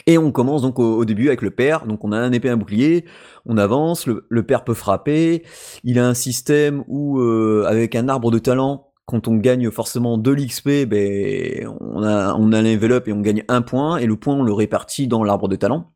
[0.05, 2.57] et on commence donc au, début avec le père, donc on a un épée, un
[2.57, 3.05] bouclier,
[3.45, 5.43] on avance, le, père peut frapper,
[5.83, 10.17] il a un système où euh, avec un arbre de talent, quand on gagne forcément
[10.17, 14.17] de l'XP, ben, on a, on a l'enveloppe et on gagne un point, et le
[14.17, 15.91] point on le répartit dans l'arbre de talent.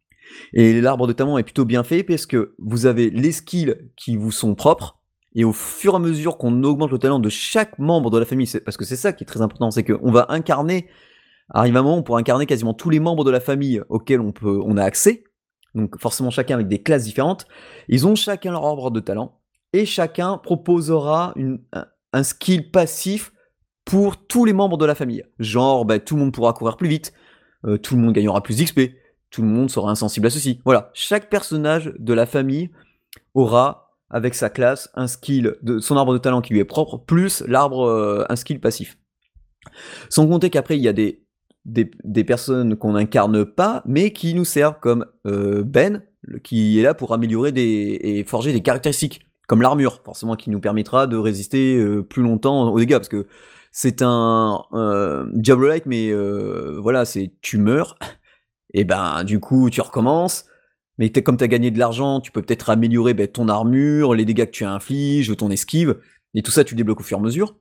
[0.54, 4.18] Et l'arbre de talent est plutôt bien fait parce que vous avez les skills qui
[4.18, 5.00] vous sont propres,
[5.34, 8.26] et au fur et à mesure qu'on augmente le talent de chaque membre de la
[8.26, 10.88] famille, parce que c'est ça qui est très important, c'est qu'on va incarner
[11.54, 14.84] arrive un moment incarner quasiment tous les membres de la famille auxquels on, peut, a
[14.84, 15.24] accès,
[15.76, 17.46] donc forcément chacun avec des classes différentes,
[17.88, 19.40] ils ont chacun leur ordre de talent,
[19.74, 21.34] et chacun proposera
[22.14, 23.32] un, skill passif
[23.86, 25.24] pour tous les membres de la famille.
[25.40, 27.14] Genre, bah, tout le monde pourra courir plus vite,
[27.66, 28.92] euh, tout le monde gagnera plus d'XP,
[29.32, 30.62] tout le monde sera insensible à ceci.
[30.66, 32.70] Voilà, chaque personnage de la famille
[33.34, 36.98] aura, avec sa classe, un skill, de son arbre de talent qui lui est propre,
[36.98, 38.98] plus l'arbre, euh, un skill passif.
[40.10, 41.24] Sans compter qu'après, il y a des
[41.64, 46.02] des, personnes qu'on n'incarne pas, mais qui nous servent, comme Ben,
[46.44, 50.60] qui est là pour améliorer des, et forger des caractéristiques, comme l'armure, forcément, qui nous
[50.60, 53.28] permettra de résister euh, plus longtemps aux dégâts, parce que
[53.72, 56.12] c'est un euh, Diablo-like, mais
[56.80, 57.96] voilà, c'est tu meurs,
[58.74, 60.46] et ben du coup tu recommences,
[60.98, 64.26] mais comme tu as gagné de l'argent, tu peux peut-être améliorer ben, ton armure, les
[64.26, 65.98] dégâts que tu infliges, ton esquive,
[66.34, 67.56] et tout ça tu débloques au fur et à mesure.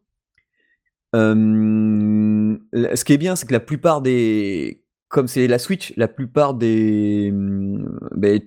[1.12, 6.54] Ce qui est bien, c'est que la plupart des comme c'est la Switch, la plupart
[6.54, 8.40] des, ben,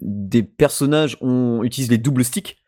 [0.00, 1.16] des personnages
[1.62, 2.61] utilisent les doubles sticks.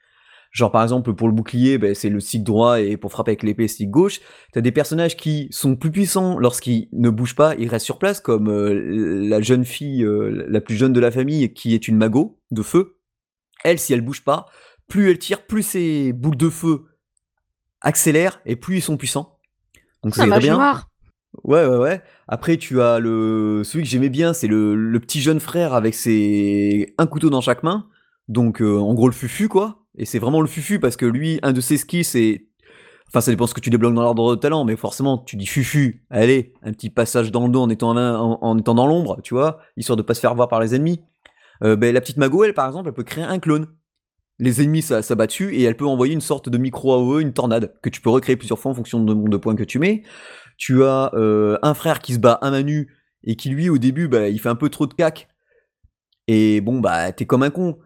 [0.55, 3.43] Genre par exemple pour le bouclier, ben, c'est le stick droit et pour frapper avec
[3.43, 4.21] l'épée, stick gauche.
[4.53, 8.21] T'as des personnages qui sont plus puissants lorsqu'ils ne bougent pas, ils restent sur place,
[8.21, 12.62] comme la jeune fille, la plus jeune de la famille, qui est une mago de
[12.62, 12.99] feu.
[13.64, 14.47] Elle, si elle bouge pas,
[14.88, 16.85] plus elle tire, plus ses boules de feu
[17.81, 19.38] accélèrent et plus ils sont puissants.
[20.03, 20.55] Donc c'est bien.
[20.55, 20.88] Noir.
[21.43, 22.03] Ouais, ouais, ouais.
[22.29, 26.95] Après, tu as le celui que j'aimais bien, c'est le, petit jeune frère avec ses
[26.99, 27.88] un couteau dans chaque main.
[28.29, 29.84] Donc euh, en gros le fufu quoi.
[29.96, 32.46] Et c'est vraiment le fufu parce que lui, un de ses skis, c'est
[33.09, 35.46] Enfin, ça dépend ce que tu débloques dans l'ordre de talent, mais forcément, tu dis
[35.46, 39.96] fufu, allez, un petit passage dans le dos en étant, dans l'ombre, tu vois, histoire
[39.96, 41.00] de pas se faire voir par les ennemis.
[41.62, 43.68] Euh, ben, la petite Mago, elle, par exemple, elle peut créer un clone
[44.38, 47.88] les ennemis dessus et elle peut envoyer une sorte de micro AOE, une tornade, que
[47.88, 50.02] tu peux recréer plusieurs fois en fonction de nombre de points que tu mets.
[50.57, 53.78] Tu as euh, un frère qui se bat à main nue et qui lui au
[53.78, 55.28] début bah, il fait un peu trop de cac.
[56.26, 57.78] Et bon bah t'es comme un con.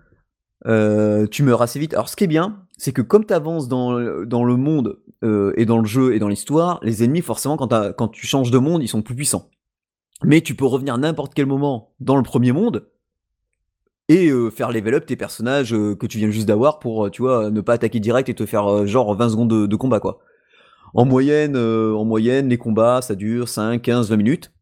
[0.67, 1.95] Euh, tu meurs assez vite.
[1.95, 5.67] Alors ce qui est bien, c'est que comme tu avances dans, le monde euh, et
[5.67, 8.89] dans le jeu et dans l'histoire, les ennemis forcément quand, tu changes de monde, ils
[8.89, 9.51] sont plus puissants.
[10.25, 12.89] Mais tu peux revenir n'importe quel moment dans le premier monde
[14.09, 17.51] et euh, faire level up tes personnages que tu viens juste d'avoir pour, tu vois,
[17.51, 20.01] ne pas attaquer direct et te faire genre 20 secondes de, combat.
[20.95, 24.53] En moyenne, en moyenne, les combats, ça dure 5, 15, 20 minutes.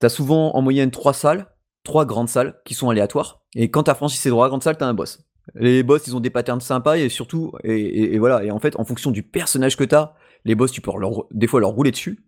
[0.00, 1.46] T'as souvent en moyenne 3 salles,
[1.84, 3.40] 3 grandes salles qui sont aléatoires.
[3.54, 5.27] Et quand t'as franchi ces 3 grandes salles, t'as un boss.
[5.54, 8.84] Les boss, ils ont des patterns sympas et surtout, et, voilà, et en fait, en
[8.84, 10.90] fonction du personnage que t'as, les boss, tu peux
[11.30, 12.24] des fois leur rouler dessus.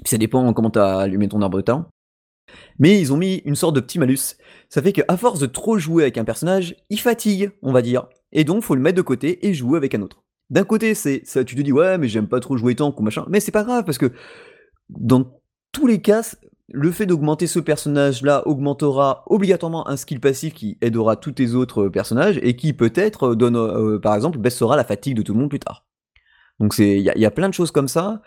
[0.00, 1.86] Puis ça dépend comment t'as allumé ton arbre de talent.
[2.78, 4.36] Mais ils ont mis une sorte de petit malus.
[4.68, 8.06] Ça fait qu'à force de trop jouer avec un personnage, il fatigue, on va dire.
[8.32, 10.22] Et donc, faut le mettre de côté et jouer avec un autre.
[10.50, 13.02] D'un côté, c'est ça, tu te dis ouais, mais j'aime pas trop jouer tank ou
[13.02, 13.26] machin.
[13.28, 14.12] Mais c'est pas grave parce que
[14.88, 15.40] dans
[15.72, 16.22] tous les cas,
[16.70, 21.88] le fait d'augmenter ce personnage-là augmentera obligatoirement un skill passif qui aidera tous tes autres
[21.88, 25.48] personnages et qui peut-être donne, euh, par exemple, baissera la fatigue de tout le monde
[25.48, 25.86] plus tard.
[26.60, 28.20] Donc c'est, il y, a plein de choses comme ça.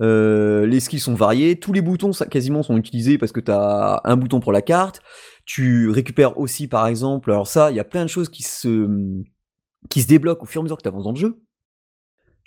[0.00, 4.00] Euh, les skills sont variés, tous les boutons quasiment sont utilisés parce que tu as
[4.04, 5.00] un bouton pour la carte.
[5.44, 8.86] Tu récupères aussi par exemple, alors ça, il y a plein de choses qui se,
[9.88, 11.40] qui se débloquent au fur et à mesure que tu avances dans le jeu.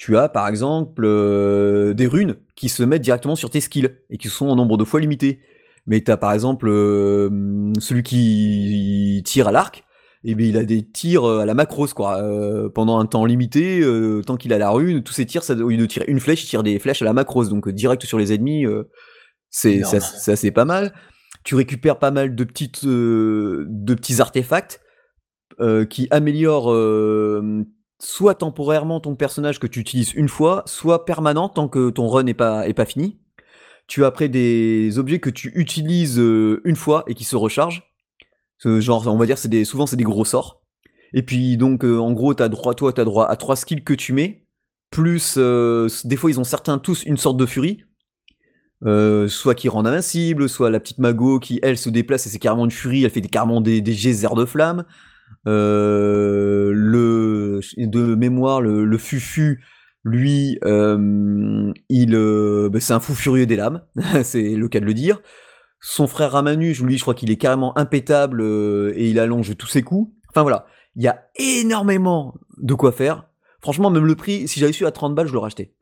[0.01, 4.17] Tu as par exemple euh, des runes qui se mettent directement sur tes skills et
[4.17, 5.41] qui sont en nombre de fois limité.
[5.85, 9.83] Mais tu as par exemple euh, celui qui tire à l'arc,
[10.23, 12.17] et bien il a des tirs euh, à la macros quoi.
[12.17, 15.53] Euh, pendant un temps limité euh, tant qu'il a la rune tous ses tirs ça,
[15.53, 18.03] au lieu de tirer une flèche il tire des flèches à la macros donc direct
[18.03, 18.65] sur les ennemis
[19.51, 20.93] c'est ça, c'est pas mal.
[21.43, 24.81] Tu récupères pas mal de petites de petits artefacts
[25.91, 26.73] qui améliorent
[28.01, 32.23] soit temporairement ton personnage que tu utilises une fois soit permanent tant que ton run
[32.23, 33.19] n'est pas fini
[33.87, 37.91] tu as après des objets que tu utilises une fois et qui se rechargent
[38.79, 40.61] genre, on va dire, c'est des, souvent c'est des gros sorts.
[41.13, 43.93] Et puis donc, euh, en gros, t'as droit, toi, t'as droit à trois skills que
[43.93, 44.45] tu mets.
[44.91, 47.83] Plus, euh, des fois, ils ont certains tous une sorte de furie.
[48.83, 52.39] Euh, soit qui rend invincible, soit la petite Mago qui, elle, se déplace et c'est
[52.39, 54.85] carrément une furie, elle fait carrément des, des geysers de flammes.
[55.45, 56.71] Le,
[57.77, 59.63] de mémoire, le, Fufu,
[60.03, 60.59] lui,
[61.89, 62.11] il,
[62.71, 63.83] bah, c'est un fou furieux des lames,
[64.23, 65.21] c'est le cas de le dire.
[65.81, 69.67] Son frère Ramanu, lui, je crois qu'il est carrément impétable euh, et il allonge tous
[69.67, 70.13] ses coups.
[70.29, 73.27] Enfin voilà, il y a énormément de quoi faire.
[73.61, 75.73] Franchement, même le prix, si j'avais su à 30 balles, je l'aurais acheté.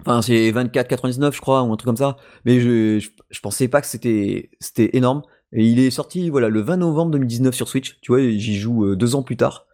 [0.00, 2.16] Enfin, c'est 24,99 je crois, ou un truc comme ça.
[2.46, 2.98] Mais je,
[3.30, 5.22] je, pensais pas que c'était, c'était énorme.
[5.52, 7.98] Et il est sorti, voilà, le 20 novembre 2019 sur Switch.
[8.00, 9.66] Tu vois, j'y joue euh, deux ans plus tard.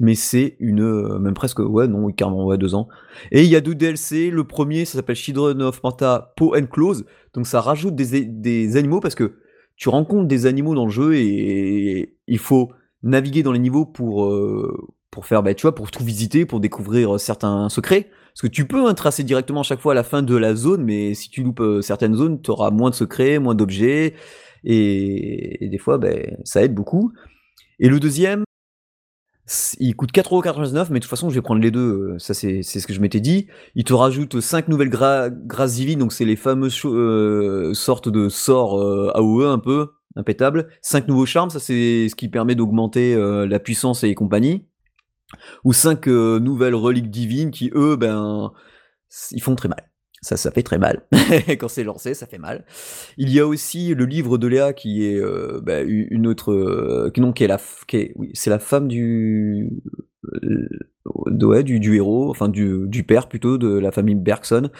[0.00, 2.88] Mais c'est une euh, même presque ouais non carrément ouais deux ans.
[3.30, 6.66] Et il y a deux DLC le premier ça s'appelle Children of Manta Po and
[6.66, 9.36] Close donc ça rajoute des, animaux parce que
[9.76, 12.72] tu rencontres des animaux dans le jeu et, il faut
[13.04, 14.76] naviguer dans les niveaux pour euh,
[15.12, 18.10] pour faire bah, tu vois pour tout visiter pour découvrir certains secrets.
[18.34, 20.82] Parce que tu peux tracer directement à chaque fois à la fin de la zone
[20.82, 24.14] mais si tu loupes certaines zones tu moins de secrets moins d'objets
[24.64, 27.12] et, des fois ben ça aide beaucoup
[27.78, 28.44] et le deuxième
[29.78, 32.14] il coûte 4,99€, mais de toute façon, je vais prendre les deux.
[32.14, 33.46] Euh, ça, c'est ce que je m'étais dit.
[33.74, 38.80] Il te rajoute 5 nouvelles grâces divines, donc c'est les fameuses euh, sortes de sorts
[38.80, 40.68] euh, AOE un peu, impétables.
[40.82, 44.66] 5 nouveaux charmes, ça c'est ce qui permet d'augmenter la puissance et compagnie.
[45.64, 48.52] Ou 5 nouvelles reliques divines qui, eux, ben,
[49.32, 49.93] ils font très mal.
[50.24, 51.02] Ça, ça fait très mal.
[51.58, 52.64] Quand c'est lancé, ça fait mal.
[53.18, 57.12] Il y a aussi le livre de Léa qui est euh, bah, une autre, euh,
[57.18, 57.60] non, qui est la,
[58.32, 59.68] c'est la femme du,
[60.42, 64.70] euh, du, du, héros, enfin du, du, père plutôt de la famille Bergson.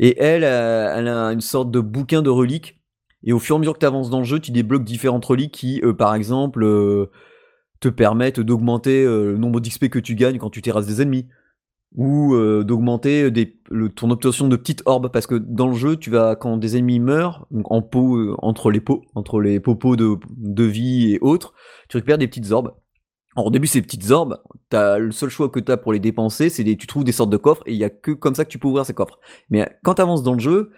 [0.00, 2.78] Et elle, elle a une sorte de bouquin de reliques.
[3.24, 5.24] Et au fur et à mesure que tu avances dans le jeu, tu débloques différentes
[5.24, 6.60] reliques qui, par exemple,
[7.80, 11.26] te permettent d'augmenter le nombre d'XP que tu gagnes quand tu terrasses des ennemis
[11.96, 13.32] ou euh, d'augmenter
[13.96, 17.00] ton obtention de petites orbes parce que dans le jeu tu vas quand des ennemis
[17.00, 21.52] meurent en pot euh, entre les pots entre les popos de, vie et autres
[21.88, 22.74] tu récupères des petites orbes
[23.34, 24.40] alors au début ces petites orbes
[24.72, 27.30] as, le seul choix que tu as pour les dépenser c'est tu trouves des sortes
[27.30, 29.18] de coffres et il y a que comme ça que tu peux ouvrir ces coffres
[29.48, 30.70] mais quand tu avances dans le jeu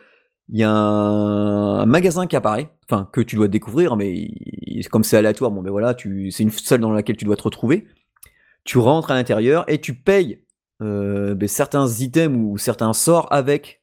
[0.49, 4.29] il y a un, magasin qui apparaît, enfin que tu dois découvrir, mais
[4.91, 7.43] comme c'est aléatoire, bon ben voilà, tu, c'est une salle dans laquelle tu dois te
[7.43, 7.87] retrouver.
[8.65, 10.45] Tu rentres à l'intérieur et tu payes
[10.83, 13.81] euh, ben, certains items ou certains sorts avec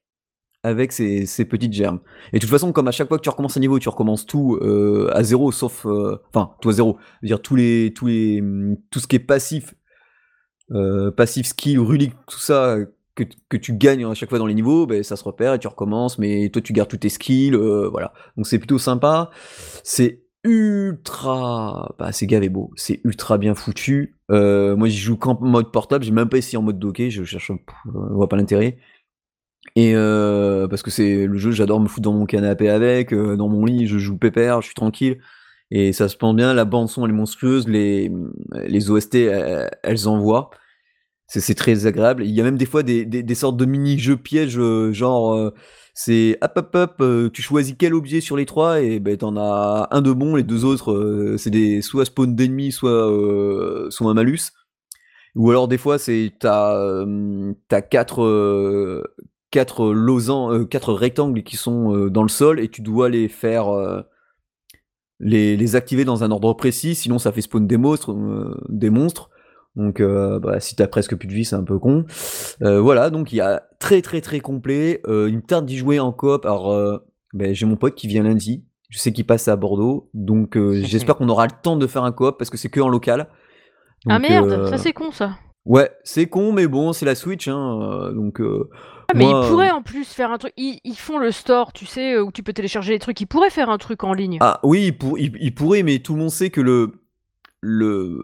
[0.61, 2.01] avec ces, ces, petites germes.
[2.33, 4.25] Et de toute façon, comme à chaque fois que tu recommences un niveau, tu recommences
[4.25, 6.97] tout euh, à zéro, sauf, euh, enfin, tout à zéro.
[7.23, 8.43] dire tous les, tous les,
[8.91, 9.73] tout ce qui est passif,
[11.15, 12.75] passif skill, relique, tout ça
[13.15, 15.59] que, que, tu gagnes à chaque fois dans les niveaux, ben, ça se repère et
[15.59, 16.19] tu recommences.
[16.19, 18.11] Mais toi, tu gardes tous tes skills, voilà.
[18.35, 19.29] Donc c'est plutôt sympa.
[19.85, 21.95] C'est ultra.
[21.99, 24.17] Bah, c'est gavé beau, c'est ultra bien foutu.
[24.31, 27.23] Euh, moi, j'y joue qu'en mode portable, j'ai même pas essayé en mode docké, je
[27.23, 28.77] cherche, je vois pas l'intérêt.
[29.75, 33.35] Et euh, parce que c'est le jeu, j'adore me foutre dans mon canapé avec, euh,
[33.35, 35.19] dans mon lit, je joue pépère, je suis tranquille.
[35.71, 38.11] Et ça se prend bien, la bande son elle est monstrueuse, les,
[38.67, 39.15] les OST
[39.83, 40.49] elles, envoient.
[41.27, 42.23] C'est très agréable.
[42.25, 44.59] Il y a même des fois des, des, sortes de mini-jeux pièges,
[44.93, 45.53] genre
[46.01, 49.89] c'est hop hop hop, tu choisis quel objet sur les trois et ben t'en as
[49.91, 53.11] un de bon, les deux autres c'est des soit spawn d'ennemis, soit
[53.89, 54.53] soit un malus.
[55.35, 57.05] Ou alors des fois c'est t'as
[57.67, 59.03] t'as quatre
[59.51, 59.93] quatre
[60.69, 63.67] quatre rectangles qui sont dans le sol et tu dois les faire
[65.19, 68.15] les, les activer dans un ordre précis, sinon ça fait spawn des monstres,
[68.69, 69.29] des monstres.
[69.75, 72.05] Donc euh, bah, si t'as presque plus de vie, c'est un peu con.
[72.61, 75.01] Euh, voilà, donc il y a très très très complet.
[75.07, 76.45] Euh, il me tarde d'y jouer en coop.
[76.45, 77.01] Alors
[77.33, 78.65] ben, j'ai mon pote qui vient lundi.
[78.89, 82.11] Je sais qu'il passe à Bordeaux, donc j'espère qu'on aura le temps de faire un
[82.11, 83.27] coop parce que c'est que en local.
[84.07, 85.37] ah merde, ça c'est con ça.
[85.65, 88.41] Ouais, c'est con, mais bon, c'est la Switch, hein, donc.
[88.41, 90.53] Ah, mais ils pourraient en plus faire un truc.
[90.57, 93.19] Ils, font le store, tu sais, où tu peux télécharger les trucs.
[93.21, 94.37] Ils pourraient faire un truc en ligne.
[94.39, 96.91] Ah oui, ils, ils pourraient, mais tout le monde sait que le
[97.61, 98.21] le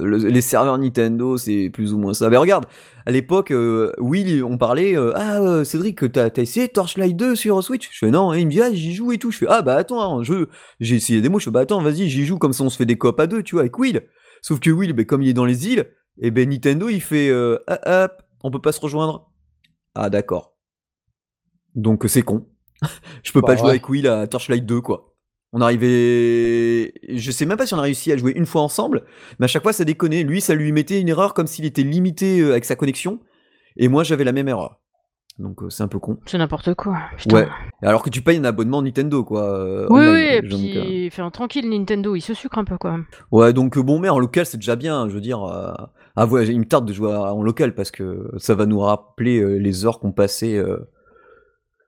[0.00, 2.28] les serveurs Nintendo, c'est plus ou moins ça.
[2.30, 2.66] Mais regarde,
[3.06, 7.36] à l'époque, euh, oui, on parlait, euh, ah euh, Cédric, t'as as essayé Torchlight 2
[7.36, 7.88] sur Switch?
[7.92, 9.30] Je fais non, et il me dit, ah j'y joue et tout.
[9.30, 10.46] Je fais, ah bah attends, hein, je...
[10.80, 12.76] j'ai essayé des mots, je fais, bah attends, vas-y, j'y joue comme ça on se
[12.76, 14.02] fait des coop à deux, tu vois, avec Will.
[14.42, 15.86] Sauf que Will, bah, comme il est dans les îles,
[16.18, 17.30] et eh ben Nintendo il fait,
[17.68, 19.30] ah, hop, on peut pas se rejoindre.
[19.94, 20.56] Ah d'accord.
[21.74, 22.48] Donc c'est con.
[23.22, 25.15] je peux bah pas jouer avec Will à Torchlight 2, quoi.
[25.58, 26.92] On arrivait.
[27.08, 29.04] Je sais même pas si on a réussi à jouer une fois ensemble,
[29.38, 30.22] mais à chaque fois ça déconnait.
[30.22, 33.20] Lui, ça lui mettait une erreur comme s'il était limité euh, avec sa connexion,
[33.78, 34.80] et moi j'avais la même erreur.
[35.38, 36.18] Donc euh, c'est un peu con.
[36.26, 36.98] C'est n'importe quoi.
[37.32, 37.48] Ouais.
[37.80, 39.44] Alors que tu payes un abonnement Nintendo, quoi.
[39.44, 42.90] Euh, oui, oui, et puis fait un tranquille Nintendo, il se sucre un peu quand
[42.90, 43.06] même.
[43.30, 45.08] Ouais, donc bon, mais en local c'est déjà bien.
[45.08, 48.54] Je veux dire, ah ouais, il me tarde de jouer en local parce que ça
[48.54, 50.62] va nous rappeler les heures qu'on passait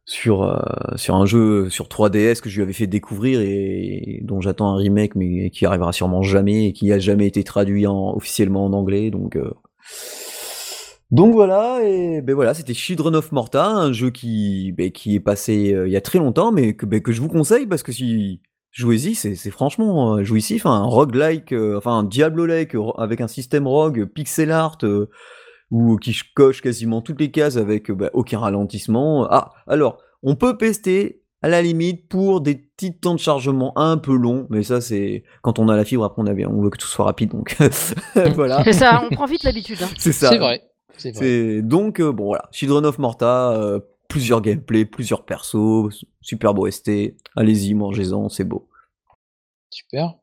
[0.09, 0.57] sur, euh,
[0.97, 4.77] sur un jeu sur 3DS que je lui avais fait découvrir et dont j'attends un
[4.77, 8.73] remake mais qui arrivera sûrement jamais et qui a jamais été traduit en, officiellement en
[8.73, 9.53] anglais donc euh.
[11.11, 15.21] donc voilà et ben voilà c'était Children of Morta un jeu qui ben, qui est
[15.21, 17.83] passé euh, il y a très longtemps mais que ben, que je vous conseille parce
[17.83, 18.41] que si
[18.71, 24.79] jouez-y c'est franchement jouissif un roguelike enfin un Diablo-like avec un système rogue pixel art
[25.71, 29.27] ou qui coche quasiment toutes les cases avec bah, aucun ralentissement.
[29.31, 33.97] Ah, alors, on peut pester à la limite pour des petits temps de chargement un
[33.97, 36.61] peu longs, mais ça c'est quand on a la fibre après on a bien, on
[36.61, 37.57] veut que tout soit rapide donc
[38.35, 38.65] voilà.
[38.65, 39.79] C'est ça, on prend vite l'habitude.
[39.83, 39.89] Hein.
[39.99, 40.31] C'est ça.
[40.31, 40.63] C'est vrai.
[40.97, 43.79] C'est Donc euh, bon voilà, Children of Morta, euh,
[44.09, 47.15] plusieurs gameplays, plusieurs persos, super beau ST.
[47.37, 48.69] Allez-y, mangez-en, c'est beau.
[49.71, 50.15] Super.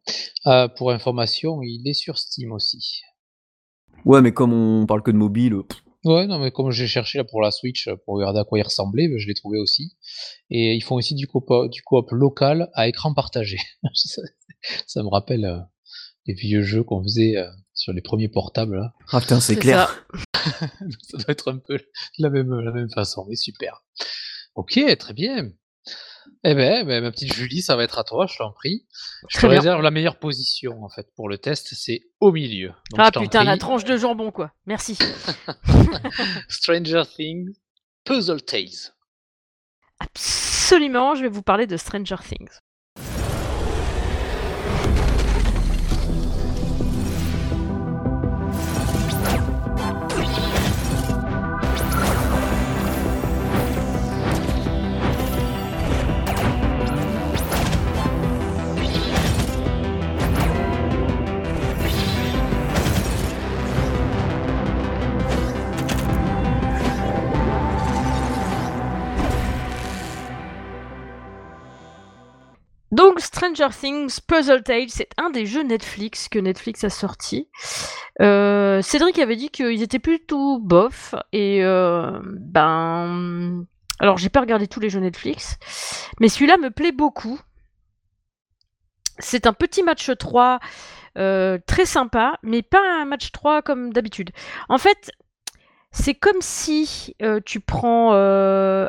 [0.47, 3.03] Euh, pour information, il est sur Steam aussi.
[4.05, 5.53] Ouais, mais comme on parle que de mobile.
[5.53, 5.63] Euh,
[6.05, 8.59] ouais, non, mais comme j'ai cherché là pour la Switch euh, pour regarder à quoi
[8.59, 9.97] il ressemblait, ben, je l'ai trouvé aussi.
[10.51, 13.57] Et ils font aussi du coop, du coop local à écran partagé.
[14.85, 15.59] ça, me rappelle euh,
[16.27, 17.35] les vieux jeux qu'on faisait
[17.73, 18.91] sur les premiers portables.
[19.11, 20.05] Ah putain, c'est clair.
[21.01, 21.17] Ça.
[21.17, 21.79] doit être un peu
[22.19, 23.83] la même, la même façon, mais super.
[24.53, 25.51] Ok, très bien.
[26.43, 28.85] Eh ben, ben, ma petite Julie, ça va être à toi, je t'en prie.
[29.29, 32.71] Je te réserve la meilleure position en fait pour le test, c'est au milieu.
[32.97, 34.51] ah putain, la tranche de jambon quoi.
[34.65, 34.97] Merci.
[36.49, 37.55] Stranger Things,
[38.03, 38.93] Puzzle Tales.
[39.99, 42.59] Absolument, je vais vous parler de Stranger Things.
[73.19, 77.49] Stranger Things Puzzle Tales, c'est un des jeux Netflix que Netflix a sorti.
[78.21, 83.65] Euh, Cédric avait dit qu'ils étaient plutôt bof et euh, ben
[83.99, 85.57] alors j'ai pas regardé tous les jeux Netflix,
[86.19, 87.39] mais celui-là me plaît beaucoup.
[89.19, 90.59] C'est un petit match 3
[91.17, 94.31] euh, très sympa, mais pas un match 3 comme d'habitude.
[94.67, 95.11] En fait,
[95.91, 97.15] c'est comme si
[97.45, 98.11] tu prends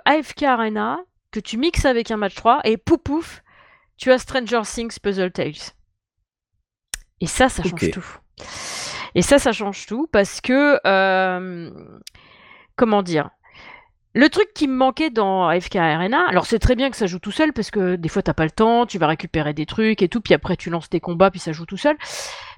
[0.05, 0.99] AFK Arena,
[1.31, 3.43] que tu mixes avec un match 3 et pouf pouf,
[3.97, 5.73] tu as Stranger Things Puzzle Tales.
[7.21, 8.07] Et ça, ça change tout.
[9.15, 11.71] Et ça, ça change tout parce que, euh,
[12.77, 13.31] comment dire,
[14.15, 17.19] Le truc qui me manquait dans AFK Arena, alors c'est très bien que ça joue
[17.19, 20.01] tout seul parce que des fois t'as pas le temps, tu vas récupérer des trucs
[20.01, 21.99] et tout, puis après tu lances tes combats, puis ça joue tout seul.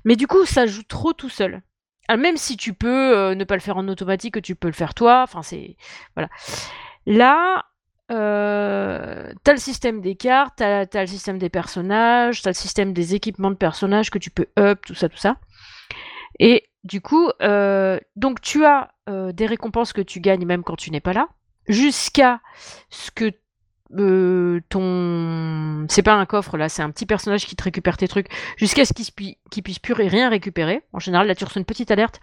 [0.05, 1.63] Mais du coup, ça joue trop tout seul.
[2.09, 4.69] Ah, même si tu peux euh, ne pas le faire en automatique, que tu peux
[4.69, 5.77] le faire toi, enfin c'est.
[6.15, 6.31] Voilà.
[7.07, 7.67] Là,
[8.11, 12.93] euh, t'as le système des cartes, t'as as le système des personnages, t'as le système
[12.93, 15.37] des équipements de personnages que tu peux up, tout ça, tout ça.
[16.39, 20.77] Et du coup, euh, donc tu as euh, des récompenses que tu gagnes même quand
[20.77, 21.29] tu n'es pas là,
[21.69, 22.41] jusqu'à
[22.91, 23.33] ce que
[23.97, 28.07] euh, ton c'est pas un coffre là c'est un petit personnage qui te récupère tes
[28.07, 28.29] trucs
[28.59, 30.83] jusqu'à ce qu'il puisse plus rien récupérer.
[30.93, 32.21] En général là tu reçois une petite alerte.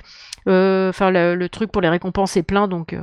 [0.47, 3.01] Euh, enfin le, truc pour les récompenses est plein donc euh,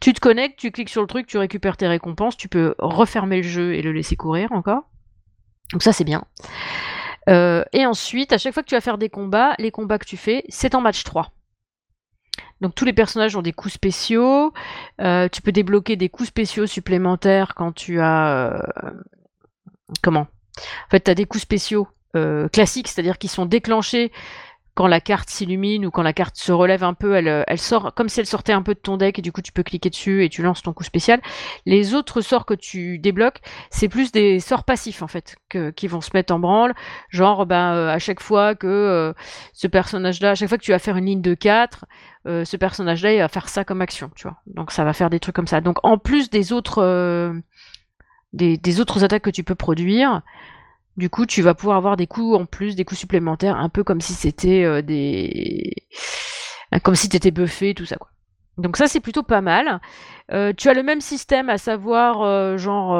[0.00, 3.38] tu te connectes tu cliques sur le truc tu récupères tes récompenses tu peux refermer
[3.38, 4.84] le jeu et le laisser courir encore.
[5.72, 6.24] Donc ça c'est bien.
[7.26, 10.16] Et ensuite à chaque fois que tu vas faire des combats les combats que tu
[10.16, 11.32] fais c'est en match 3
[12.64, 14.54] donc tous les personnages ont des coups spéciaux.
[14.98, 18.54] Euh, tu peux débloquer des coups spéciaux supplémentaires quand tu as...
[18.54, 18.90] Euh,
[20.02, 20.26] comment?
[20.56, 21.86] En fait, tu as des coups spéciaux
[22.16, 24.12] euh, classiques, c'est-à-dire qui sont déclenchés
[24.72, 28.08] quand la carte s'illumine ou quand la carte se relève un peu, elle, sort comme
[28.08, 30.24] si elle sortait un peu de ton deck et du coup tu peux cliquer dessus
[30.24, 31.20] et tu lances ton coup spécial.
[31.64, 33.40] Les autres sorts que tu débloques,
[33.70, 35.36] c'est plus des sorts passifs en fait
[35.76, 36.74] qui vont se mettre en branle.
[37.10, 39.14] Genre ben, à chaque fois que
[39.52, 41.84] ce personnage-là, à chaque fois que tu vas faire une ligne de 4,
[42.26, 44.38] ce personnage-là il va faire ça comme action, tu vois.
[44.46, 45.60] Donc ça va faire des trucs comme ça.
[45.60, 47.34] Donc en plus des autres,
[48.32, 50.22] des, des autres attaques que tu peux produire,
[50.96, 53.82] du coup, tu vas pouvoir avoir des coups en plus, des coups supplémentaires, un peu
[53.82, 55.72] comme si c'était euh, des.
[56.82, 58.10] Comme si t'étais buffé, tout ça, quoi.
[58.58, 59.80] Donc ça c'est plutôt pas mal.
[60.32, 62.94] Euh, tu as le même système, à savoir euh, genre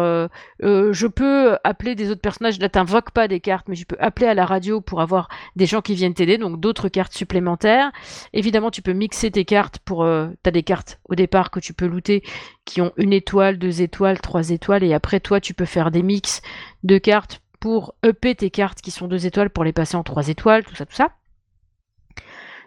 [0.61, 2.59] je peux appeler des autres personnages.
[2.59, 5.67] Là t'invoques pas des cartes, mais je peux appeler à la radio pour avoir des
[5.67, 7.93] gens qui viennent t'aider, donc d'autres cartes supplémentaires.
[8.33, 10.07] Évidemment tu peux mixer tes cartes pour.
[10.43, 12.23] t'as des cartes au départ que tu peux looter
[12.65, 16.03] qui ont une étoile, deux étoiles, trois étoiles, et après toi tu peux faire des
[16.03, 16.43] mix
[16.83, 20.29] de cartes pour EP tes cartes qui sont deux étoiles pour les passer en trois
[20.29, 21.09] étoiles, tout ça, tout ça.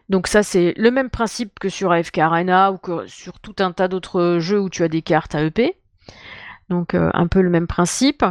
[0.09, 3.71] Donc ça c'est le même principe que sur AFK Arena ou que sur tout un
[3.71, 5.75] tas d'autres jeux où tu as des cartes à EP.
[6.69, 8.25] Donc euh, un peu le même principe.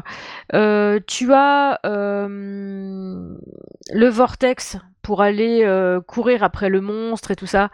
[0.55, 3.37] Euh, tu as euh,
[3.93, 5.65] le vortex pour aller
[6.07, 7.71] courir après le monstre et tout ça.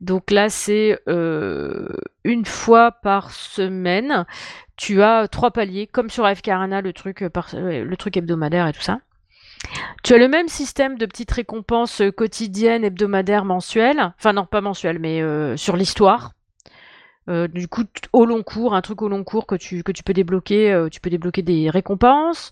[0.00, 4.24] Donc là c'est une fois par semaine
[4.76, 9.00] tu as trois paliers, comme sur AFK Arena, le truc hebdomadaire et tout ça.
[10.02, 14.12] Tu as le même système de petites récompenses euh, quotidiennes, hebdomadaires, mensuelles?
[14.18, 15.22] Enfin non, pas mensuelles, mais
[15.56, 16.32] sur l'histoire.
[17.28, 20.86] du coup, au long cours, un truc au long cours que tu, peux débloquer.
[20.90, 22.50] tu peux débloquer des récompenses.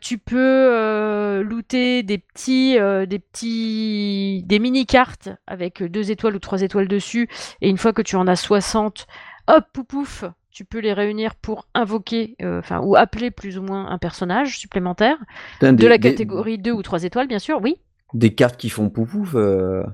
[0.00, 6.62] tu peux looter des petits, des petits, des mini cartes avec deux étoiles ou trois
[6.62, 7.28] étoiles dessus.
[7.60, 9.06] Et une fois que tu en as 60,
[9.48, 10.24] hop, pouf,
[10.56, 14.58] tu peux les réunir pour invoquer, euh, enfin, ou appeler plus ou moins un personnage
[14.58, 15.18] supplémentaire
[15.60, 17.76] de la catégorie 2 ou 3 étoiles, bien sûr, oui.
[18.14, 19.84] Des cartes qui font poupouf euh.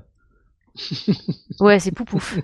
[1.59, 2.39] Ouais, c'est poupouf.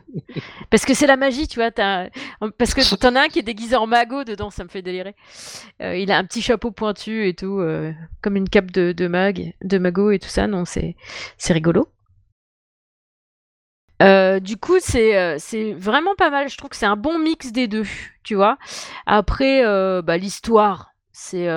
[0.69, 1.71] Parce que c'est la magie, tu vois.
[1.71, 5.15] Parce que t'en as un qui est déguisé en mago dedans, ça me fait délirer.
[5.81, 7.63] Euh, il a un petit chapeau pointu et tout,
[8.21, 10.45] comme une cape de, de mag, de mago et tout ça.
[10.45, 10.95] Non, c'est
[11.47, 11.87] rigolo.
[14.01, 16.49] Euh, du coup, euh, c'est vraiment pas mal.
[16.49, 17.85] Je trouve que c'est un bon mix des deux,
[18.23, 18.57] tu vois.
[19.05, 21.47] Après, euh, bah, l'histoire, c'est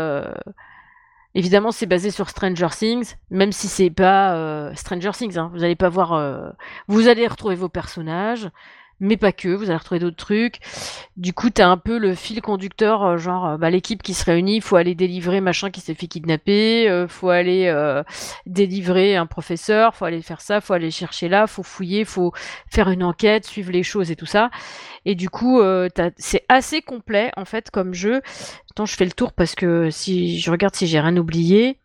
[1.35, 5.39] évidemment c'est basé sur Stranger Things, même si c'est pas Stranger Things.
[5.39, 5.51] Hein.
[5.55, 6.55] Vous allez pas voir,
[6.89, 8.51] vous allez retrouver vos personnages
[9.03, 10.61] mais pas que, vous allez retrouver d'autres trucs.
[11.17, 14.25] Du coup, t'as un peu le fil conducteur, euh, genre euh, bah, l'équipe qui se
[14.25, 17.53] réunit, faut aller délivrer machin qui s'est fait kidnapper, euh, faut aller
[18.47, 22.33] délivrer un professeur, faut aller faire ça, faut aller chercher là, faut fouiller, faut
[22.71, 24.51] faire une enquête, suivre les choses et tout ça.
[25.05, 25.61] Et du coup,
[26.17, 28.23] c'est assez complet en fait comme jeu.
[28.71, 31.79] Attends, je fais le tour parce que si je regarde si j'ai rien oublié.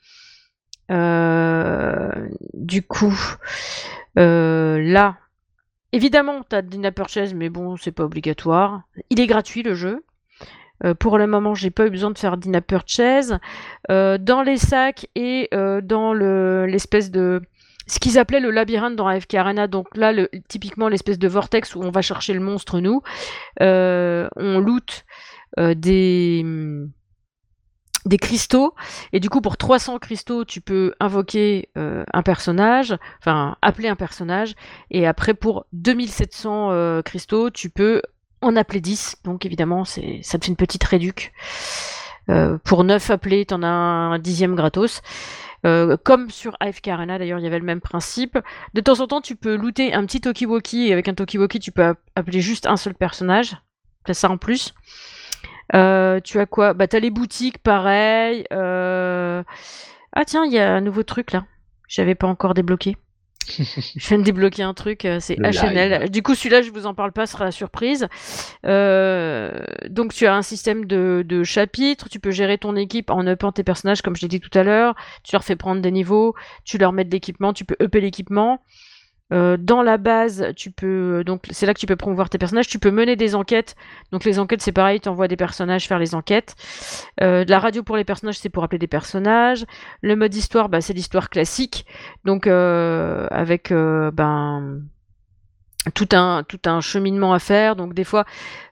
[0.90, 3.18] du coup,
[4.16, 5.18] là,
[5.94, 6.92] Évidemment, tu as Dina
[7.36, 8.82] mais bon, c'est pas obligatoire.
[9.10, 10.04] Il est gratuit le jeu.
[10.86, 13.40] Euh, pour le moment, j'ai pas eu besoin de faire Dina Purchase.
[13.90, 17.42] Euh, dans les sacs et euh, dans l'espèce de.
[17.88, 20.12] Ce qu'ils appelaient le labyrinthe dans AFK Arena, donc là,
[20.50, 23.02] typiquement l'espèce de vortex où on va chercher le monstre, nous,
[23.62, 25.06] on loot
[25.58, 26.44] des
[28.06, 28.74] des cristaux.
[29.14, 33.96] Et du coup, pour 300 cristaux, tu peux invoquer euh, un personnage, enfin appeler un
[33.96, 34.54] personnage.
[34.92, 38.02] Et après, pour 2700 euh, cristaux, tu peux
[38.42, 39.18] en appeler 10.
[39.24, 41.34] Donc évidemment, c'est ça te fait une petite réduc.
[42.30, 45.02] Euh, pour 9 appelés, tu en as un dixième gratos.
[46.04, 48.38] comme sur AFK Arena, d'ailleurs, il y avait le même principe.
[48.74, 51.72] De temps en temps, tu peux looter un petit Tokiwoki, et avec un Tokiwoki, tu
[51.72, 53.58] peux appeler juste un seul personnage.
[54.06, 54.74] Tu as ça en plus.
[55.76, 56.74] Euh, tu as quoi?
[56.74, 58.46] Bah, tu as les boutiques, pareil.
[58.52, 59.44] Euh,
[60.14, 61.46] ah, tiens, il y a un nouveau truc là.
[61.88, 62.98] J'avais pas encore débloqué.
[63.48, 66.10] je viens de débloquer un truc, euh, c'est HNL.
[66.10, 68.08] Du coup, celui-là, je vous en parle pas, ce sera la surprise.
[68.66, 69.52] Euh,
[69.90, 73.52] donc, tu as un système de, de, chapitres, tu peux gérer ton équipe en upant
[73.52, 74.96] tes personnages, comme je l'ai dit tout à l'heure.
[75.24, 78.62] Tu leur fais prendre des niveaux, tu leur mets de l'équipement, tu peux upper l'équipement.
[79.34, 82.68] Euh, dans la base, tu peux donc c'est là que tu peux promouvoir tes personnages.
[82.68, 83.76] Tu peux mener des enquêtes.
[84.12, 86.56] Donc les enquêtes, c'est pareil, tu envoies des personnages faire les enquêtes.
[87.22, 89.66] Euh, la radio pour les personnages, c'est pour appeler des personnages.
[90.02, 91.86] Le mode histoire, bah, c'est l'histoire classique.
[92.24, 94.82] Donc euh, avec ben
[95.94, 97.76] tout un tout un cheminement à faire.
[97.76, 98.24] Donc des fois,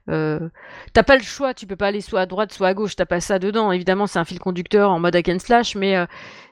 [0.08, 1.54] t'as pas le choix.
[1.54, 2.96] Tu peux pas aller soit à droite, soit à gauche.
[2.96, 3.74] T'as pas ça dedans.
[3.74, 5.98] Évidemment, c'est un fil conducteur en mode hack and slash, mais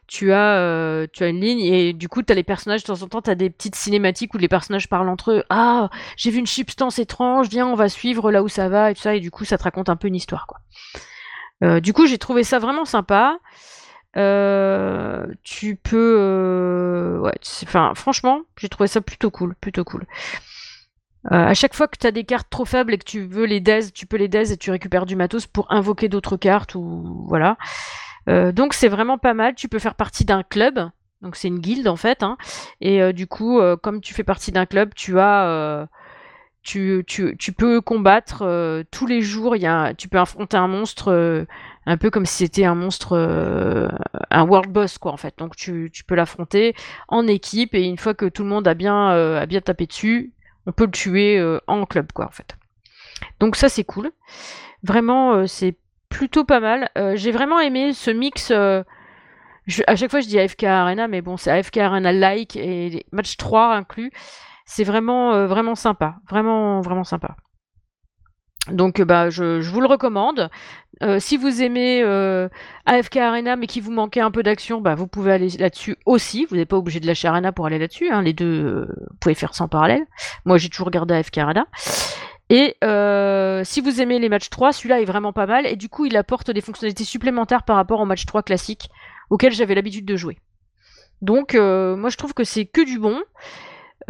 [0.08, 2.88] tu as, euh, tu as une ligne et du coup, tu as les personnages, de
[2.88, 5.44] temps en temps, tu as des petites cinématiques où les personnages parlent entre eux.
[5.50, 8.96] Ah, j'ai vu une substance étrange, viens, on va suivre là où ça va et
[8.96, 9.16] tout ça.
[9.16, 10.60] Et du coup, ça te raconte un peu une histoire, quoi.
[11.64, 13.40] Euh, du coup, j'ai trouvé ça vraiment sympa.
[14.18, 17.20] Euh, tu peux.
[17.24, 17.34] ouais,
[17.64, 20.06] enfin, franchement, j'ai trouvé ça plutôt cool, plutôt cool.
[21.32, 23.62] à chaque fois que tu as des cartes trop faibles et que tu veux les
[23.62, 27.26] daze, tu peux les daze et tu récupères du matos pour invoquer d'autres cartes ou
[27.28, 27.58] voilà.
[28.30, 29.56] Euh, donc c'est vraiment pas mal.
[29.56, 30.90] Tu peux faire partie d'un club.
[31.22, 32.24] Donc c'est une guilde en fait.
[32.24, 32.38] Hein.
[32.82, 35.88] Et euh, du coup, euh, comme tu fais partie d'un club, tu as
[36.62, 39.58] tu, tu, tu, peux combattre tous les jours.
[39.58, 41.46] Y a, tu peux affronter un monstre
[41.86, 43.18] un peu comme si c'était un monstre,
[44.32, 45.34] un world boss quoi en fait.
[45.38, 46.74] Donc tu, tu peux l'affronter
[47.10, 50.32] en équipe et une fois que tout le monde a bien, a bien tapé dessus,
[50.66, 52.56] on peut le tuer en club quoi en fait.
[53.42, 54.12] Donc ça c'est cool.
[54.84, 55.76] Vraiment c'est
[56.14, 56.90] plutôt pas mal.
[56.98, 58.52] Euh, j'ai vraiment aimé ce mix.
[58.52, 58.84] Euh,
[59.88, 63.36] à chaque fois, je dis AFK Arena, mais bon, c'est AFK Arena like et match
[63.36, 64.12] 3 inclus.
[64.66, 66.16] C'est vraiment, euh, vraiment sympa.
[66.30, 67.36] Vraiment, vraiment sympa.
[68.72, 70.50] Donc, bah, je, vous le recommande.
[71.18, 72.02] si vous aimez
[72.86, 76.46] AFK Arena, mais qui vous manquait un peu d'action, bah, vous pouvez aller là-dessus aussi.
[76.46, 78.10] Vous n'êtes pas obligé de lâcher Arena pour aller là-dessus.
[78.10, 78.22] Hein.
[78.22, 80.06] Les deux, vous pouvez faire en parallèle.
[80.46, 81.66] Moi, j'ai toujours regardé AFK Arena.
[82.54, 85.66] Et euh, si vous aimez les matchs 3, celui-là est vraiment pas mal.
[85.66, 88.90] Et du coup, il apporte des fonctionnalités supplémentaires par rapport au match 3 classique
[89.32, 90.38] auquel j'avais l'habitude de jouer.
[91.24, 93.20] Donc, euh, moi, je trouve que c'est que du bon.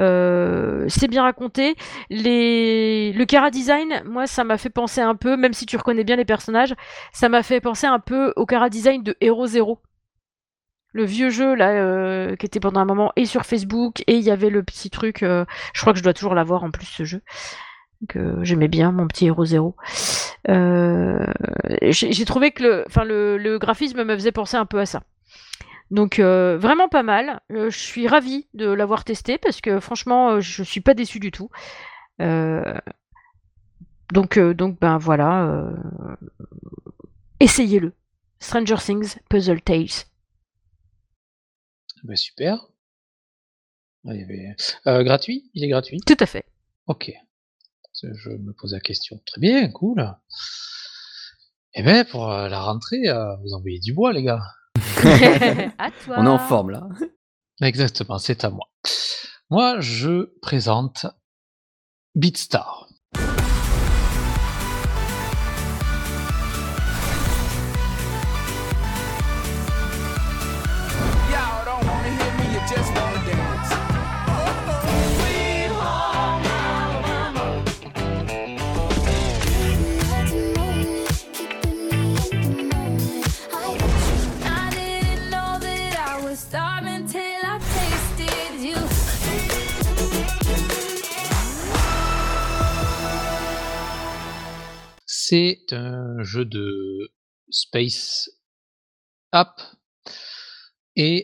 [0.02, 1.76] Euh, c'est bien raconté.
[2.10, 6.18] Le Cara Design, moi, ça m'a fait penser un peu, même si tu reconnais bien
[6.18, 6.76] les personnages,
[7.14, 9.80] ça m'a fait penser un peu au Cara Design de Hero Zero.
[10.92, 14.32] Le vieux jeu, là, qui était pendant un moment et sur Facebook, et il y
[14.32, 15.46] avait le petit truc, je
[15.80, 17.22] crois que je dois toujours l'avoir en plus, ce jeu
[18.08, 19.76] que j'aimais bien, mon petit héros zéro.
[20.50, 21.26] Euh,
[21.82, 25.04] j'ai trouvé que le, enfin le, graphisme me faisait penser un peu à ça.
[25.92, 27.42] Donc euh, vraiment pas mal.
[27.52, 31.32] Euh, je suis ravie de l'avoir testé parce que franchement, je suis pas déçue du
[31.32, 31.50] tout.
[32.20, 35.70] donc donc ben voilà,
[37.40, 37.94] essayez-le.
[38.40, 40.06] Stranger Things Puzzle Tales.
[42.04, 42.68] Ben, super.
[44.86, 45.50] gratuit?
[45.54, 46.02] Il est gratuit?
[46.06, 46.44] Tout à fait.
[46.88, 47.14] Ok
[48.14, 49.22] je me pose la question.
[49.26, 50.16] Très bien, cool.
[51.76, 54.44] Eh bien, pour euh, la rentrée, euh, vous envoyez du bois, les gars.
[55.78, 56.18] à toi.
[56.18, 56.88] On est en forme là.
[57.62, 58.70] Exactement, c'est à moi.
[59.50, 61.06] Moi, je présente
[62.16, 62.88] Beatstar.
[95.34, 97.12] C'est un jeu de
[97.50, 98.30] space
[99.32, 99.60] app
[100.96, 101.24] et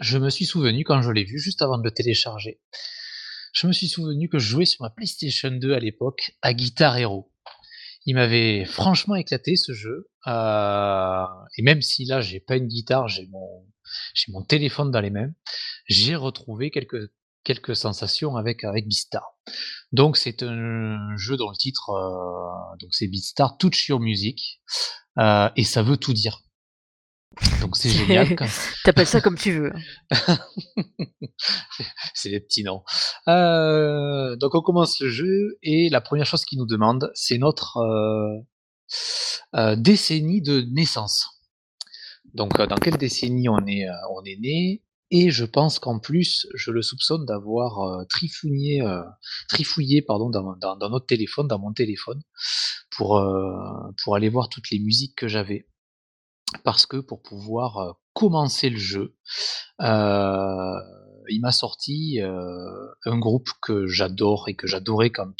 [0.00, 2.60] je me suis souvenu quand je l'ai vu juste avant de le télécharger,
[3.52, 6.96] je me suis souvenu que je jouais sur ma PlayStation 2 à l'époque à Guitar
[6.96, 7.32] Hero.
[8.06, 13.26] Il m'avait franchement éclaté ce jeu, et même si là j'ai pas une guitare, j'ai
[13.26, 13.66] mon
[14.14, 15.32] j'ai mon téléphone dans les mains,
[15.88, 17.10] j'ai retrouvé quelques
[17.44, 19.22] quelques sensations avec avec Beastar.
[19.92, 24.60] Donc c'est un jeu dont le titre euh, donc c'est Beatstar Touch Your Music
[25.18, 26.42] euh, et ça veut tout dire.
[27.60, 28.36] Donc c'est génial.
[28.84, 29.72] T'appelles ça comme tu veux.
[32.14, 32.82] c'est des petits noms.
[33.28, 37.78] Euh, donc on commence le jeu et la première chose qu'il nous demande, c'est notre
[39.76, 41.28] décennie de naissance.
[42.34, 44.82] Donc dans quelle décennie on est on est né?
[45.10, 49.02] Et je pense qu'en plus, je le soupçonne d'avoir, heu, trifouillé, heu,
[49.48, 52.20] trifouillé pardon dans notre téléphone, dans mon téléphone
[52.90, 53.54] pour, heu,
[54.04, 55.66] pour aller voir toutes les musiques que j'avais.
[56.64, 59.16] Parce que pour pouvoir, heu, commencer le jeu,
[59.80, 65.32] il m'a sorti, un groupe que j'adore et que j'adorais quand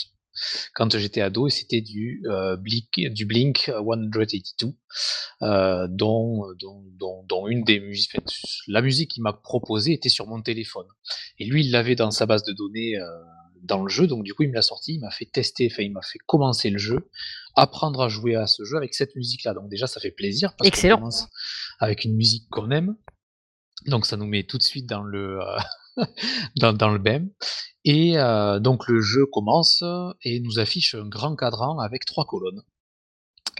[0.74, 4.74] quand j'étais ado et c'était du, heu, Blik du Blink 182,
[5.42, 8.24] heu, dont dont dont dont une des musiques enfin
[8.68, 10.86] la musique qu'il m'a proposée était sur mon téléphone.
[11.38, 13.04] Et lui, il l'avait dans sa base de données, heu,
[13.62, 14.06] dans le jeu.
[14.06, 16.18] Donc du coup, il me l'a sorti, il m'a fait tester, enfin il m'a fait
[16.26, 17.10] commencer le jeu,
[17.54, 19.54] apprendre à jouer à ce jeu avec cette musique-là.
[19.54, 20.96] Donc déjà ça fait plaisir parce qu'on Excellent.
[20.98, 21.26] commence
[21.80, 22.96] avec une musique qu'on aime,
[23.86, 25.44] donc ça nous met tout de suite dans le, heu,
[26.56, 27.26] dans le bain
[27.84, 29.84] et heu, donc le jeu commence
[30.24, 32.62] et nous affiche un grand cadran avec 3 colonnes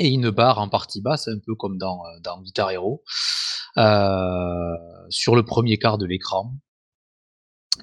[0.01, 3.03] et une barre en partie basse, un peu comme dans, heu, dans Guitar Hero,
[3.79, 4.77] heu,
[5.11, 6.55] sur le 1er quart de l'écran.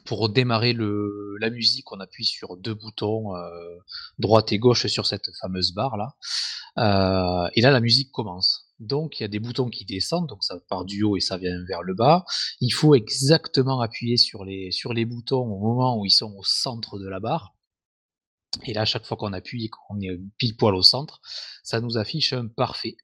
[0.04, 3.80] Pour démarrer la musique, on appuie sur 2 boutons, heu,
[4.20, 6.16] droite et gauche sur cette fameuse barre-là,
[6.78, 8.68] heu et là, la musique commence.
[8.80, 11.38] Donc il y a des boutons qui descendent, donc ça part du haut et ça
[11.38, 12.26] vient vers le bas.
[12.60, 16.43] Il faut exactement appuyer sur les sur les boutons au moment où ils sont au
[16.43, 17.56] centre de la barre
[18.64, 21.22] et là, à chaque fois qu'on appuie et qu'on est pile poil au centre,
[21.64, 22.96] ça nous affiche un parfait,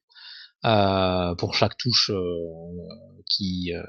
[0.66, 2.24] heu, pour chaque touche, heu,
[3.30, 3.84] qui, heu,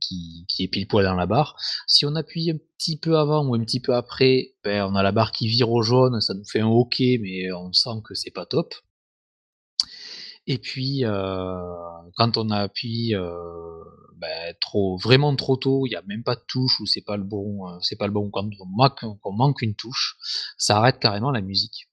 [0.00, 1.56] qui qui est pile poil dans la barre.
[1.86, 5.02] Si on appuie un petit peu avant ou un petit peu après, beh, on a
[5.02, 8.14] la barre qui vire au jaune, ça nous fait un OK, mais on sent que
[8.14, 8.74] c'est pas top
[10.46, 11.02] et puis,
[12.16, 13.14] quand on appuie,
[14.16, 17.16] bah, trop vraiment trop tôt, il y a même pas de touche ou c'est pas
[17.16, 18.48] le bon, c'est pas le bon quand
[19.24, 20.16] on manque une touche,
[20.58, 21.88] ça arrête carrément la musique.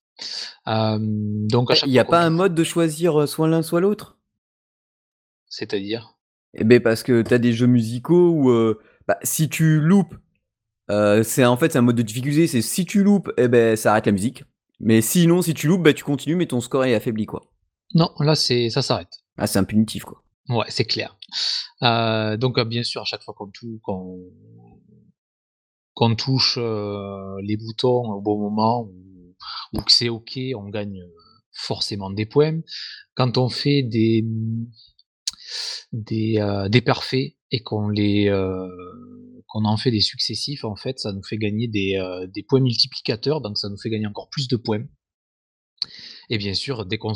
[0.68, 3.82] Donc Eh, il chaque y fois a pas un mode de choisir, soit l'un soit
[3.82, 4.18] l'autre?
[5.54, 6.18] C'est-à-dire?
[6.56, 10.16] Eh beh, parce que tu as des jeux musicaux où, heu, bah, si tu loupes,
[10.90, 13.76] heu, c'est en fait, c'est un mode de difficulté, c'est si tu loupes et beh,
[13.76, 14.44] ça arrête la musique,
[14.80, 17.52] mais sinon, si tu loupes, bah, tu continues, mais ton score est affaibli, quoi.
[17.94, 19.20] Non, là, c'est ça s'arrête.
[19.38, 20.24] Ah, c'est un punitif, quoi.
[20.50, 21.18] Ouais, c'est clair.
[21.84, 24.20] Heu, donc bien sûr, à chaque fois qu'on tou qu'on
[25.94, 29.36] qu'on touche, les boutons au bon moment ou
[29.74, 31.00] ou que c'est OK, on gagne,
[31.52, 32.60] forcément des points.
[33.16, 34.26] Quand on fait des,
[35.92, 37.62] des, heu, des parfaits et
[38.30, 38.68] heu,
[39.48, 42.62] qu'on en fait des successifs, en fait, ça nous fait gagner des, heu, des points
[42.62, 44.86] multiplicateurs, donc ça nous fait gagner encore plus de points
[46.30, 47.14] et bien sûr, dès qu'on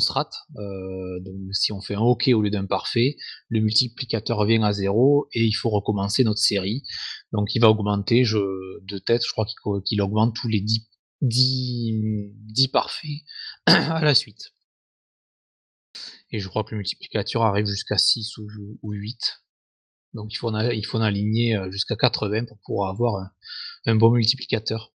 [1.20, 3.16] donc si on fait un OK au lieu d'un parfait,
[3.48, 6.82] le multiplicateur revient à 0 et il faut recommencer notre série.
[7.32, 9.46] Donc il va augmenter, je de tête, je crois
[9.84, 10.86] qu'il augmente tous les 10
[11.20, 13.10] 10, mmh, 10 parfaits
[13.66, 14.52] à la suite
[16.30, 18.46] et je crois que le multiplicateur arrive jusqu'à 6 ou
[18.82, 19.42] ou 8.
[20.14, 23.16] Donc il faut en a il faut en aligner, heu, jusqu'à 80 pour pouvoir avoir
[23.22, 23.30] un
[23.86, 24.92] un bon multiplicateur.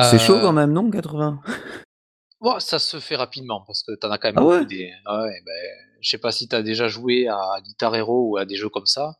[0.00, 1.40] C'est chaud quand Heu même, non 80?
[2.40, 4.62] Ouah, ça se fait rapidement parce que tu en as quand même Ah ouais?
[4.68, 5.52] des ah ouais, beh,
[6.00, 8.68] je sais pas si tu as déjà joué à Guitar Hero ou à des jeux
[8.68, 9.16] comme ça,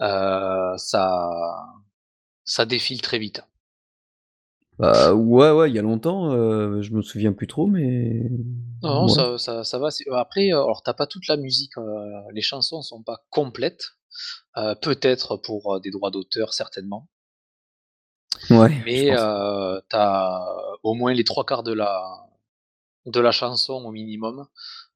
[0.00, 1.30] heu, ça
[2.44, 3.42] ça défile très vite.
[4.78, 8.28] Bah, ouais, ouais, il y a longtemps, heu, je me souviens plus trop, mais
[8.82, 11.82] Non, ça ça ça va, après, heu, alors tu as pas toute la musique, heu,
[12.32, 13.92] les chansons sont pas complètes,
[14.58, 17.08] heu, peut-être pour, des droits d'auteur certainement
[18.50, 19.20] Ouais, mais pense.
[19.20, 20.44] heu, tu as
[20.82, 22.02] au moins les 3/4 de la
[23.06, 24.46] de la chanson au minimum,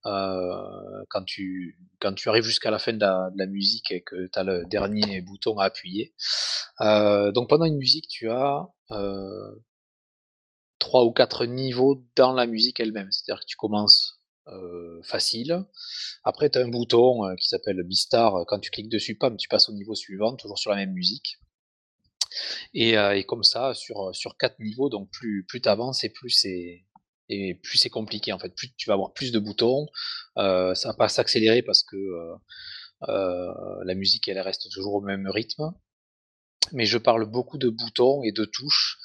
[0.04, 4.26] quand tu quand tu arrives jusqu'à la fin de la de la musique et que
[4.32, 6.14] tu as le dernier bouton à appuyer.
[6.80, 8.68] Donc pendant une musique, tu as,
[10.80, 13.12] 3 ou 4 niveaux dans la musique elle-même.
[13.12, 15.64] C'est-à-dire que tu commences, heu, facile,
[16.24, 19.68] après tu as un bouton, heu, qui s'appelle Bistar, quand tu cliques dessus, tu passes
[19.70, 21.38] au niveau suivant, toujours sur la même musique
[22.74, 26.30] et et comme ça sur, sur 4 niveaux, donc plus plus tu avances et plus
[26.30, 26.84] c'est
[27.28, 28.54] et plus c'est compliqué, en fait.
[28.56, 29.86] Plus tu vas avoir plus de boutons,
[30.36, 31.96] ça va pas s'accélérer parce que,
[33.84, 35.72] la musique, elle reste toujours au même rythme
[36.72, 38.98] mais je parle beaucoup de boutons et de touches,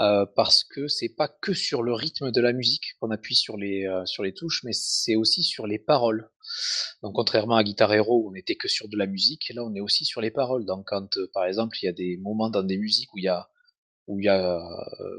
[0.00, 3.56] heu, parce que c'est pas que sur le rythme de la musique qu'on appuie sur
[3.56, 6.30] les, heu, sur les touches, mais c'est aussi sur les paroles.
[7.02, 9.74] Donc contrairement à Guitar Hero où on était que sur de la musique, là, on
[9.74, 10.64] est aussi sur les paroles.
[10.64, 13.24] Donc quand, heu, par exemple, il y a des moments dans des musiques où il
[13.24, 13.48] y a
[14.06, 14.58] où il y a,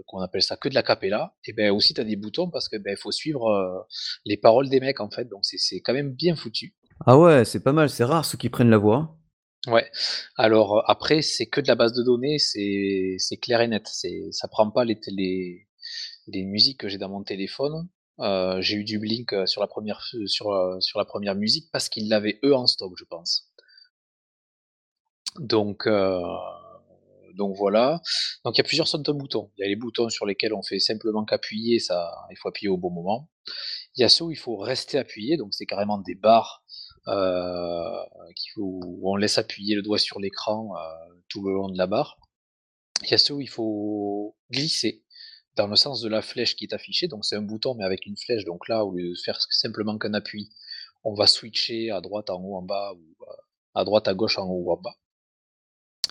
[0.07, 2.75] qu'on appelle ça que de l'acapella et beh, aussi tu as des boutons parce que,
[2.75, 3.85] il faut suivre,
[4.25, 6.73] les paroles des mecs, en fait, donc c'est quand même bien foutu.
[7.05, 9.18] Ah ouais, c'est pas mal, c'est rare ceux qui prennent la voix.
[9.69, 9.89] Ouais,
[10.37, 13.87] alors, heu, après c'est que de la base de données, c'est clair et net.
[14.31, 14.95] Ça prend pas les
[16.45, 17.87] musiques que j'ai dans mon téléphone.
[18.21, 21.35] Heu, j'ai eu du Blink, heu, sur la 1re f sur, heu, sur la 1re
[21.35, 23.41] musique parce qu'ils l'avaient eux en stock, je pense.
[25.37, 25.87] Donc,
[27.35, 28.01] donc voilà.
[28.43, 29.51] Donc il y a plusieurs sortes de boutons.
[29.57, 32.69] Il y a les boutons sur lesquels on fait simplement qu'appuyer, ça, il faut appuyer
[32.69, 33.29] au bon moment.
[33.97, 36.68] Il y a ceux où il faut rester appuyé, donc c'est carrément des barres euh,
[37.07, 42.17] où on laisse appuyer le doigt sur l'écran euh, tout le long de la barre.
[43.03, 45.03] Il y a ceux où il faut glisser
[45.55, 48.05] dans le sens de la flèche qui est affichée, donc c'est un bouton mais avec
[48.05, 50.49] une flèche, donc là au lieu de faire simplement qu'un appui,
[51.03, 53.33] on va switcher à droite, en haut, en bas, ou euh,
[53.73, 54.95] à droite, à gauche, en haut ou en bas.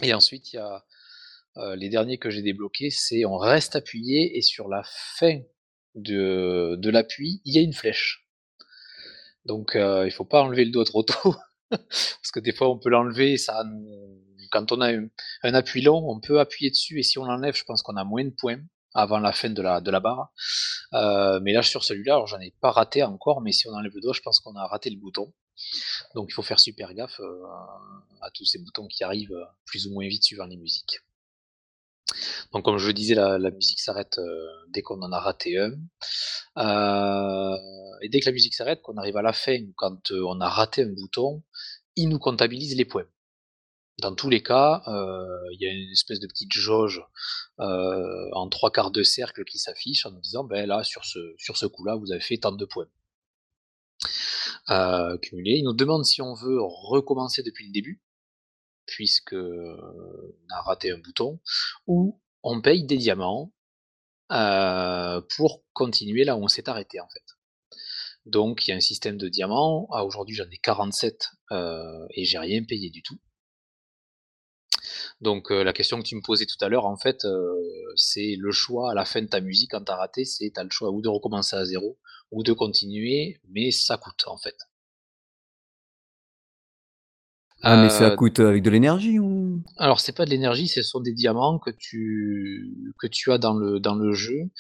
[0.03, 0.84] Et ensuite, il y a
[1.74, 5.41] les derniers que j'ai débloqués, c'est on reste appuyé et sur la fin
[5.97, 8.28] de l'appui, il y a une flèche.
[9.49, 11.34] Donc il il faut pas enlever le doigt trop tôt,
[11.70, 13.64] parce que des fois on peut l'enlever, ça
[14.51, 17.64] quand on a un, appui long, on peut appuyer dessus et si on l'enlève, je
[17.64, 18.61] pense qu'on a moins de points
[18.94, 20.32] avant la fin de la, barre.
[21.42, 24.14] mais là sur celui-là, j'en ai pas raté encore, mais si on enlève le doigt,
[24.14, 25.32] je pense qu'on a raté le bouton.
[26.14, 27.20] Donc il faut faire super gaffe
[28.22, 31.01] à tous ces boutons qui arrivent plus ou moins vite suivant les musiques.
[32.52, 34.20] Donc comme je le disais, la, musique s'arrête
[34.68, 35.72] dès qu'on en a raté un.
[38.02, 40.82] et dès que la musique s'arrête, qu'on arrive à la fin, quand on a raté
[40.82, 41.42] un bouton,
[41.96, 43.06] il nous comptabilise les points.
[44.00, 47.02] Dans tous les cas, il y a une espèce de petite jauge
[47.59, 51.56] en trois quarts de cercle qui s'affiche en nous disant ben là sur ce sur
[51.56, 52.88] ce coup-là vous avez fait tant de points.
[55.20, 55.56] cumulés.
[55.59, 58.00] Il nous demande si on veut recommencer depuis le début
[58.89, 61.39] puisque on a raté un bouton,
[61.86, 63.53] ou on paye des diamants
[64.28, 67.24] pour continuer là où on s'est arrêté en fait.
[68.26, 69.86] Donc il y a un système de diamants.
[69.93, 71.30] Ah, aujourd'hui j'en ai 47
[72.11, 73.18] et j'ai rien payé du tout.
[75.20, 77.26] Donc la question que tu me posais tout à l'heure, en fait,
[77.97, 80.61] c'est le choix à la fin de ta musique quand tu as raté, c'est tu
[80.61, 81.99] as le choix ou de recommencer à zéro
[82.30, 84.57] ou de continuer, mais ça coûte en fait.
[87.62, 89.62] Ah, mais ça coûte, avec de l'énergie ou?
[89.78, 93.54] alors c'est pas de l'énergie, ce sont des diamants que tu que tu as dans
[93.54, 94.50] le dans le jeu.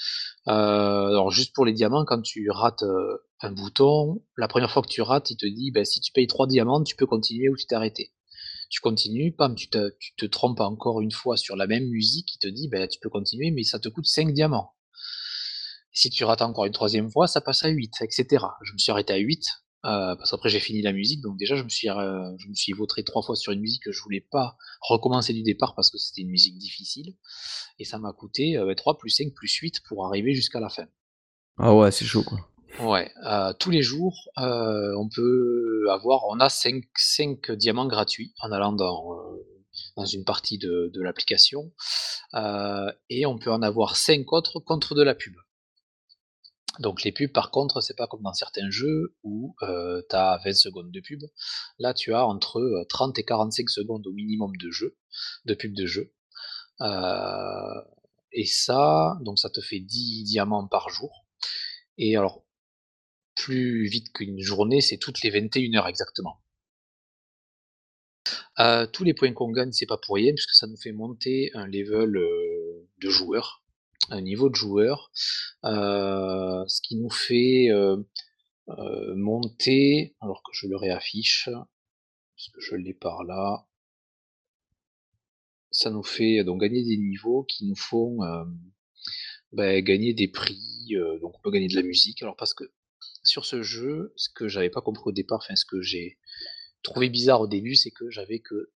[0.46, 2.84] alors juste pour les diamants, quand tu rates,
[3.40, 6.26] un bouton, la première fois que tu rates, il te dit: «Bah, si tu payes
[6.26, 8.12] 3 diamants, tu peux continuer ou tu t'es arrêté».
[8.70, 12.34] Tu continues, pam, tu te tu te trompes encore une fois sur la même musique,
[12.34, 14.72] il te dit: «Bah, tu peux continuer, mais ça te coûte 5 diamants».
[15.92, 18.44] Si tu rates encore une troisième fois, ça passe à 8 etc.
[18.62, 19.46] Je me suis arrêté à 8
[19.88, 22.54] euh, parce qu'après j'ai fini la musique, donc déjà je me suis, euh, je me
[22.54, 25.90] suis vautré trois fois sur une musique que je voulais pas recommencer du départ parce
[25.90, 27.14] que c'était une musique difficile,
[27.78, 30.86] et ça m'a coûté 3 euh, plus 5 plus 8 pour arriver jusqu'à la fin.
[31.56, 32.38] Ah ouais, c'est chaud quoi.
[32.80, 33.10] Ouais,
[33.58, 39.16] tous les jours, on peut avoir, on a 5, 5 diamants gratuits en allant dans,
[39.96, 41.72] dans une partie de, de l'application,
[43.08, 45.34] et on peut en avoir 5 autres contre de la pub.
[46.78, 50.52] Donc les pubs par contre, c'est pas comme dans certains jeux où tu as 20
[50.54, 51.22] secondes de pub.
[51.78, 54.96] Là, tu as entre 30 et 45 secondes au minimum de jeu,
[55.44, 56.12] de pub de jeu.
[58.32, 61.26] et ça, donc ça te fait 10 diamants par jour.
[61.96, 62.44] Et alors,
[63.34, 66.40] plus vite qu'une journée, c'est toutes les 21 heures exactement.
[68.92, 71.66] tous les points qu'on gagne, c'est pas pour rien, puisque ça nous fait monter un
[71.66, 72.12] level
[73.00, 73.64] de joueur
[74.10, 75.10] un niveau de joueur,
[75.64, 77.96] euh, ce qui nous fait euh,
[78.68, 83.66] euh, monter, alors que je le réaffiche, parce que je l'ai par là,
[85.70, 88.18] ça nous fait donc gagner des niveaux qui nous font
[89.52, 92.22] ben, gagner des prix, donc on peut gagner de la musique.
[92.22, 92.64] Alors parce que
[93.22, 96.18] sur ce jeu, ce que j'avais pas compris au départ, enfin ce que j'ai
[96.82, 98.72] trouvé bizarre au début, c'est que j'avais que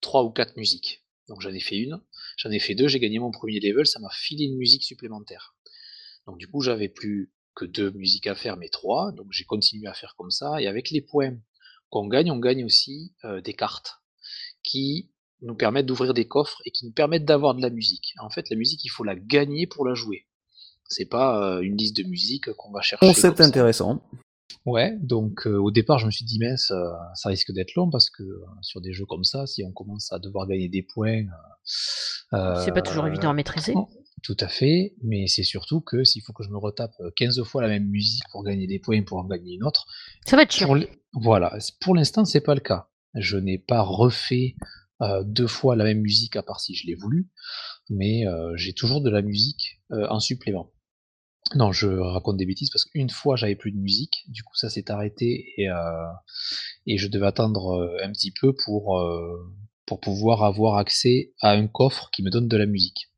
[0.00, 1.04] trois ou quatre musiques.
[1.28, 2.02] Donc j'en ai fait une,
[2.36, 5.54] j'en ai fait deux, j'ai gagné mon premier level, ça m'a filé une musique supplémentaire.
[6.26, 9.86] Donc du coup, j'avais plus que deux musiques à faire, mais trois, donc j'ai continué
[9.86, 10.60] à faire comme ça.
[10.60, 11.36] Et avec les points
[11.90, 14.00] qu'on gagne, on gagne aussi euh, des cartes
[14.62, 15.10] qui
[15.42, 18.14] nous permettent d'ouvrir des coffres et qui nous permettent d'avoir de la musique.
[18.20, 20.26] En fait, la musique, il faut la gagner pour la jouer.
[20.88, 23.06] C'est pas euh, une liste de musique qu'on va chercher.
[23.06, 24.02] Concept intéressant.
[24.66, 26.72] Ouais, donc au départ, je me suis dit: «Mince,
[27.14, 28.22] ça risque d'être long» parce que,
[28.62, 31.24] sur des jeux comme ça, si on commence à devoir gagner des points,
[32.32, 33.74] C'est pas toujours évident à maîtriser.
[34.22, 37.60] tout à fait, mais c'est surtout que s'il faut que je me retape, 15 fois
[37.60, 39.86] la même musique pour gagner des points, pour en gagner une autre,
[40.26, 40.74] Ça va être chiant.
[41.12, 42.88] voilà, pour l'instant, c'est pas le cas.
[43.14, 44.56] Je n'ai pas refait,
[45.24, 47.28] deux fois la même musique à part si je l'ai voulu,
[47.90, 48.24] mais
[48.56, 50.70] j'ai toujours de la musique, en supplément.
[51.54, 54.70] Non, je raconte des bêtises parce qu'une fois j'avais plus de musique, du coup ça
[54.70, 56.06] s'est arrêté et, euh,
[56.86, 59.52] et je devais attendre euh, un petit peu pour, euh,
[59.86, 63.10] pour pouvoir avoir accès à un coffre qui me donne de la musique.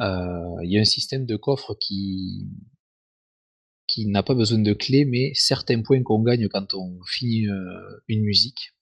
[0.00, 2.46] Il y a un système de coffre qui,
[3.88, 7.48] qui n'a pas besoin de clé, mais certains points qu'on gagne quand on finit
[8.06, 8.74] une musique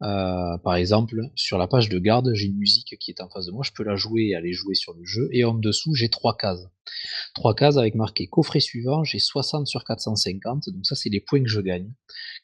[0.00, 3.52] par exemple, sur la page de garde, j'ai une musique qui est en face de
[3.52, 6.08] moi, je peux la jouer et aller jouer sur le jeu, et en dessous, j'ai
[6.08, 6.66] trois cases.
[7.34, 11.42] Trois cases avec marqué coffret suivant, j'ai 60 sur 450, donc ça c'est les points
[11.42, 11.92] que je gagne.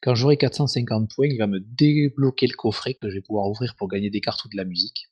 [0.03, 3.75] Quand j'aurai 450 points, il va me débloquer le coffret que je vais pouvoir ouvrir
[3.77, 5.09] pour gagner des cartes ou de la musique.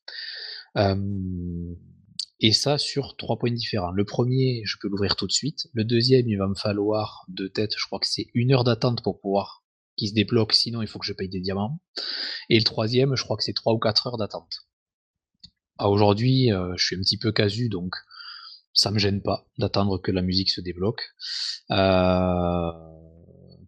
[2.40, 3.90] et ça sur trois points différents.
[3.90, 5.66] Le premier, je peux l'ouvrir tout de suite.
[5.72, 9.02] Le deuxième, il va me falloir de tête, je crois que c'est une heure d'attente
[9.02, 9.64] pour pouvoir
[9.98, 11.80] qu'il se débloque, sinon il faut que je paye des diamants.
[12.48, 14.60] Et le troisième, je crois que c'est trois ou quatre heures d'attente.
[15.78, 17.94] Aujourd'hui, euh, je suis un petit peu casu, donc
[18.72, 21.02] ça me gêne pas d'attendre que la musique se débloque.
[21.70, 22.72] Euh,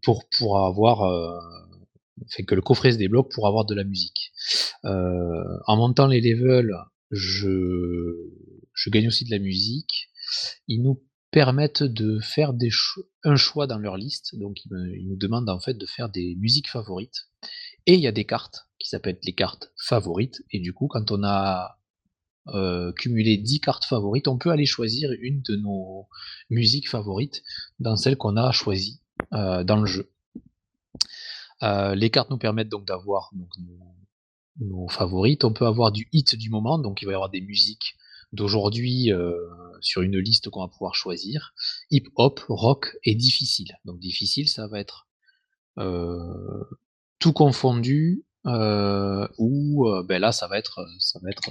[0.02, 1.38] pour, pour avoir euh,
[2.28, 4.32] fait que le coffret se débloque pour avoir de la musique.
[4.84, 6.74] Euh, en montant les levels,
[7.10, 7.48] je,
[8.72, 10.08] je gagne aussi de la musique.
[10.68, 12.52] Ils nous permettent de faire
[13.24, 14.36] un choix dans leur liste.
[14.38, 17.28] Donc ils, nous demandent en fait de faire des musiques favorites.
[17.86, 20.42] Et il y a des cartes qui s'appellent les cartes favorites.
[20.50, 21.78] Et du coup, quand on a
[22.48, 26.08] euh, cumulé 10 cartes favorites, on peut aller choisir une de nos
[26.48, 27.42] musiques favorites
[27.78, 29.00] dans celle qu'on a choisie
[29.32, 30.10] euh, dans le jeu.
[31.62, 33.48] Euh, les cartes nous permettent donc d'avoir nos,
[34.60, 35.44] nos, favorites.
[35.44, 37.94] On peut avoir du hit du moment, donc il va y avoir des musiques
[38.32, 39.10] d'aujourd'hui
[39.80, 41.54] sur une liste qu'on va pouvoir choisir.
[41.90, 43.72] Hip hop, rock et difficile.
[43.84, 45.08] Donc difficile, ça va être
[47.18, 51.50] tout confondu ou ben là ça va être ça va être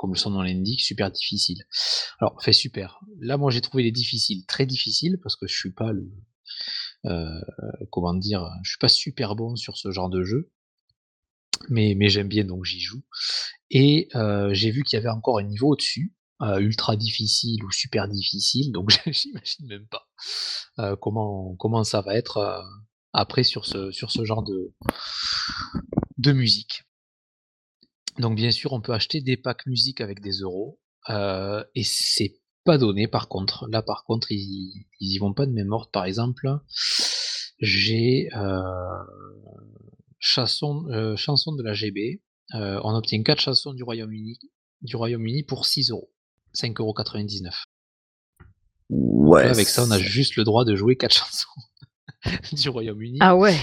[0.00, 1.62] comme le son nom l'indique, super difficile.
[2.20, 3.00] Alors, fait super.
[3.18, 6.10] Là, moi, j'ai trouvé les difficiles très difficiles parce que je suis pas le,
[7.04, 7.38] euh,
[7.90, 10.50] comment dire, je suis pas super bon sur ce genre de jeu,
[11.68, 13.02] mais, mais j'aime bien donc j'y joue.
[13.70, 17.70] Et euh, j'ai vu qu'il y avait encore un niveau au-dessus, euh, ultra difficile ou
[17.70, 20.06] super difficile, donc j'imagine même pas
[21.00, 22.64] comment comment ça va être
[23.12, 24.72] après sur ce sur ce genre de
[26.18, 26.84] de musique.
[28.18, 32.78] Donc bien sûr, on peut acheter des packs musique avec des euros, et c'est pas
[32.78, 33.68] donné par contre.
[33.68, 35.90] Là par contre, ils, ils y vont pas de même ordre.
[35.90, 36.48] Par exemple,
[37.58, 38.30] j'ai
[40.20, 42.20] chanson, chanson de la GB.
[42.52, 44.38] on obtient 4 chansons du Royaume-Uni
[44.82, 46.10] du Royaume-Uni pour 6 euros.
[46.54, 47.64] 5,99€.
[48.88, 49.44] Ouais.
[49.44, 51.60] avec ça, on a juste le droit de jouer 4 chansons
[52.52, 53.18] du Royaume-Uni.
[53.20, 53.56] Ah ouais.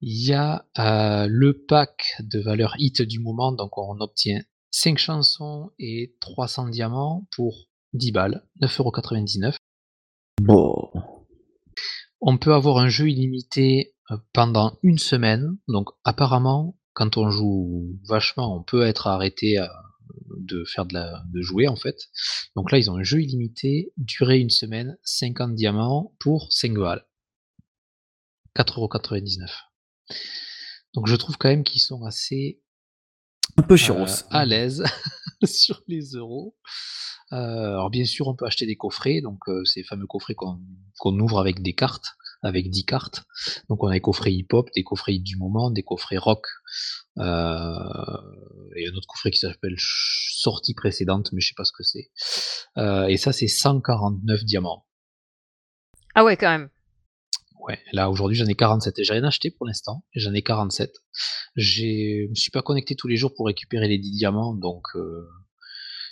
[0.00, 4.40] Il y a euh, le pack de valeur hit du moment, donc on obtient
[4.70, 9.56] 5 chansons et 300 diamants pour 10 balles, 9,99€.
[10.40, 10.88] Bon.
[12.20, 13.99] On peut avoir un jeu illimité euh,
[14.32, 19.66] pendant une semaine, donc apparemment, quand on joue vachement, on peut être arrêté euh,
[20.38, 21.96] de faire de, la, de jouer en fait.
[22.56, 27.06] Donc là, ils ont un jeu illimité, durée une semaine, 50 diamants pour 5 balles.
[28.56, 29.48] 4,99€.
[30.94, 32.60] Donc je trouve quand même qu'ils sont assez
[33.56, 34.84] un peu euh, à l'aise
[35.44, 36.56] sur les euros.
[37.32, 41.18] Euh, alors bien sûr, on peut acheter des coffrets, donc euh, ces fameux coffrets qu'on
[41.20, 43.24] ouvre avec des cartes, avec 10 cartes.
[43.68, 46.46] Donc on a des coffrets hip-hop, des coffrets du moment, des coffrets rock,
[47.16, 52.10] et un autre coffret qui s'appelle sortie précédente, mais je sais pas ce que c'est.
[53.08, 54.86] et ça, c'est 149 diamants.
[56.14, 56.70] Ah ouais, quand même.
[57.60, 60.94] Ouais, là aujourd'hui j'en ai 47 et j'ai rien acheté pour l'instant, j'en ai 47.
[61.56, 65.28] Je me suis pas connecté tous les jours pour récupérer les 10 diamants, donc euh,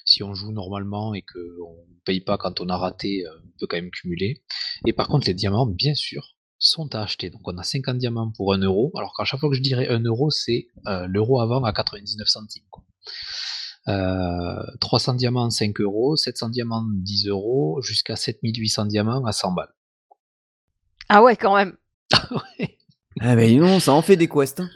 [0.09, 3.59] si on joue normalement et qu'on ne paye pas quand on a raté, euh, on
[3.61, 4.43] peut quand même cumuler.
[4.87, 7.29] Et par contre les diamants, bien sûr, sont à acheter.
[7.29, 9.87] Donc on a 50 diamants pour 1 euro, alors qu'à chaque fois que je dirais
[9.89, 12.65] 1 euro, c'est euh, l'euro avant à 99 centimes.
[14.81, 19.73] 300 diamants 5 euros, 700 diamants 10 euros, jusqu'à 7800 diamants à 100 balles.
[21.09, 21.77] Ah ouais, quand même.
[23.21, 24.61] Ah mais non, ça en fait des quests.
[24.61, 24.71] Hein.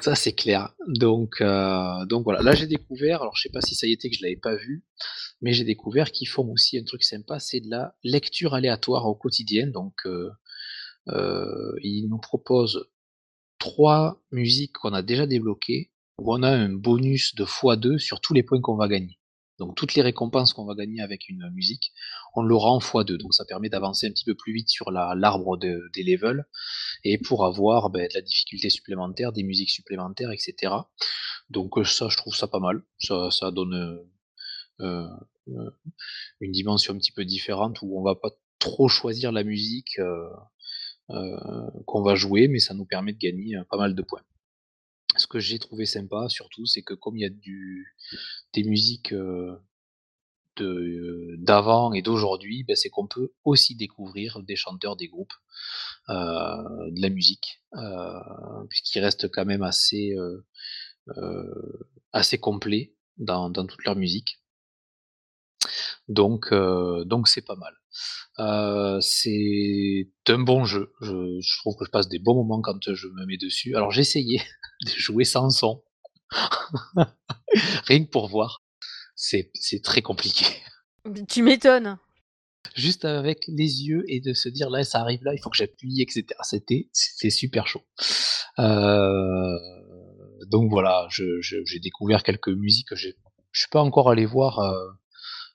[0.00, 0.74] Ça c'est clair.
[0.88, 2.42] Donc, euh, donc voilà.
[2.42, 4.56] Là j'ai découvert, alors je sais pas si ça y était que je l'avais pas
[4.56, 4.84] vu,
[5.42, 9.14] mais j'ai découvert qu'ils font aussi un truc sympa, c'est de la lecture aléatoire au
[9.14, 9.66] quotidien.
[9.66, 10.30] Donc euh,
[11.08, 12.88] euh, ils nous proposent
[13.58, 18.32] trois musiques qu'on a déjà débloquées, où on a un bonus de x2 sur tous
[18.32, 19.19] les points qu'on va gagner.
[19.60, 21.92] Donc toutes les récompenses qu'on va gagner avec une musique,
[22.34, 23.18] on l'aura en x2.
[23.18, 26.46] Donc ça permet d'avancer un petit peu plus vite sur l'arbre des levels
[27.04, 30.72] et pour avoir ben, de la difficulté supplémentaire, des musiques supplémentaires, etc.
[31.50, 32.82] Donc euh, ça, je trouve ça pas mal.
[32.98, 34.08] Ça, donne
[34.80, 35.06] euh,
[35.48, 35.70] euh,
[36.40, 40.00] une dimension un petit peu différente où on va pas trop choisir la musique
[41.86, 44.22] qu'on va jouer, mais ça nous permet de gagner pas mal de points
[45.20, 47.94] ce que j'ai trouvé sympa surtout, c'est que comme il y a du
[48.54, 49.14] des musiques,
[51.38, 55.32] d'avant et d'aujourd'hui, ben, c'est qu'on peut aussi découvrir des chanteurs, des groupes.
[56.08, 57.62] de la musique,
[58.68, 60.14] puisqu'ils restent quand même assez,
[62.12, 64.40] assez complets dans dans toute leur musique.
[66.08, 67.79] Donc donc c'est pas mal.
[69.00, 70.92] C'est un bon jeu.
[71.00, 73.74] Je je trouve que je passe des bons moments quand je me mets dessus.
[73.76, 74.40] Alors j'ai essayé
[74.86, 75.82] de jouer sans son.
[77.86, 78.62] Rien que pour voir.
[79.14, 79.50] C'est
[79.82, 80.46] très compliqué.
[81.28, 81.98] Tu m'étonnes.
[82.74, 85.56] Juste avec les yeux et de se dire: «Là, ça arrive là, il faut que
[85.56, 86.44] j'appuie» et cetera.
[86.44, 87.82] C'était c'était super chaud.
[88.56, 88.70] donc
[90.70, 93.16] voilà, je j'ai découvert quelques musiques, j'ai
[93.52, 94.60] je suis pas encore allé voir,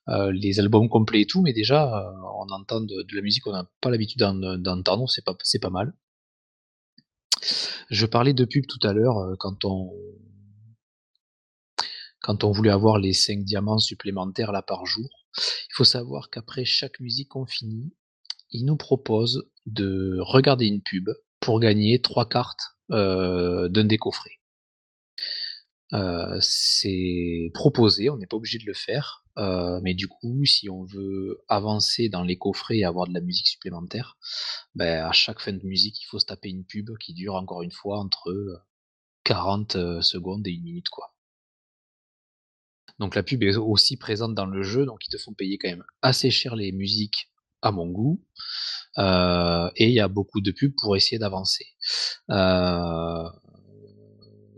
[0.07, 3.89] les albums complets et tout, mais déjà, on entend de la musique qu'on n'a pas
[3.89, 5.93] l'habitude d'entendre, c'est pas mal.
[7.89, 9.91] Je parlais de pub tout à l'heure, quand on
[12.25, 15.07] quand on voulait avoir les 5 diamants supplémentaires là par jour.
[15.37, 17.93] Il faut savoir qu'après chaque musique qu'on finit,
[18.49, 21.07] ils nous proposent de regarder une pub
[21.39, 23.99] pour gagner 3 cartes, d'un des.
[26.41, 29.23] C'est proposé, on n'est pas obligé de le faire,
[29.83, 33.47] mais du coup, si on veut avancer dans les coffrets et avoir de la musique
[33.47, 34.17] supplémentaire,
[34.75, 37.61] ben, à chaque fin de musique, il faut se taper une pub qui dure encore
[37.63, 38.63] une fois entre,
[39.23, 41.13] 40, secondes et 1 minute, quoi.
[42.99, 45.67] Donc la pub est aussi présente dans le jeu, donc ils te font payer quand
[45.67, 47.29] même assez cher les musiques
[47.61, 48.23] à mon goût.
[48.97, 51.65] Et il y a beaucoup de pubs pour essayer d'avancer.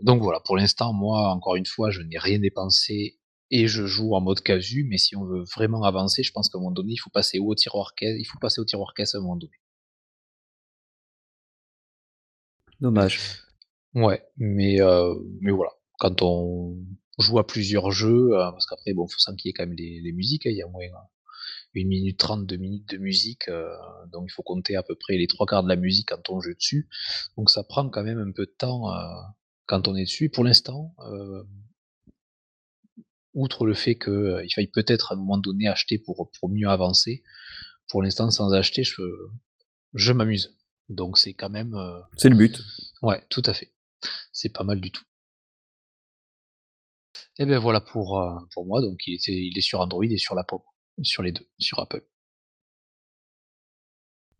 [0.02, 3.18] Donc voilà, pour l'instant, moi, encore une fois, je n'ai rien dépensé
[3.50, 6.58] et je joue en mode casu, mais si on veut vraiment avancer, je pense qu'à
[6.58, 9.14] un moment donné, il faut passer au tiroir caisse, il faut passer au tiroir caisse
[9.14, 9.52] à un moment donné.
[12.80, 13.20] Dommage.
[13.94, 15.72] Ouais, mais, euh, mais voilà.
[15.98, 16.76] Quand on,
[17.18, 20.50] joue à plusieurs jeux, euh, parce qu'après, bon, faut s'enquiller quand même les, musiques, hein,
[20.50, 20.84] il y a moins
[21.74, 23.74] une minute trente, deux minutes de musique, euh,
[24.12, 26.40] donc il faut compter à peu près les trois quarts de la musique quand on
[26.40, 26.88] joue dessus.
[27.36, 28.96] Donc ça prend quand même un peu de temps euh,
[29.68, 30.28] quand on est dessus.
[30.30, 30.96] pour l'instant,
[33.34, 37.22] outre le fait qu'il faille peut-être à un moment donné acheter pour, pour mieux avancer,
[37.88, 39.02] pour l'instant sans acheter, je,
[39.94, 40.56] je m'amuse.
[40.88, 41.76] Donc c'est quand même.
[42.16, 42.60] c'est le but.
[43.02, 43.72] Ouais, tout à fait.
[44.32, 45.04] C'est pas mal du tout.
[47.38, 50.18] Et ben voilà pour, euh, pour moi, donc il était il est sur Android et
[50.18, 50.56] sur l'Apple,
[51.02, 52.04] sur les deux, sur Apple.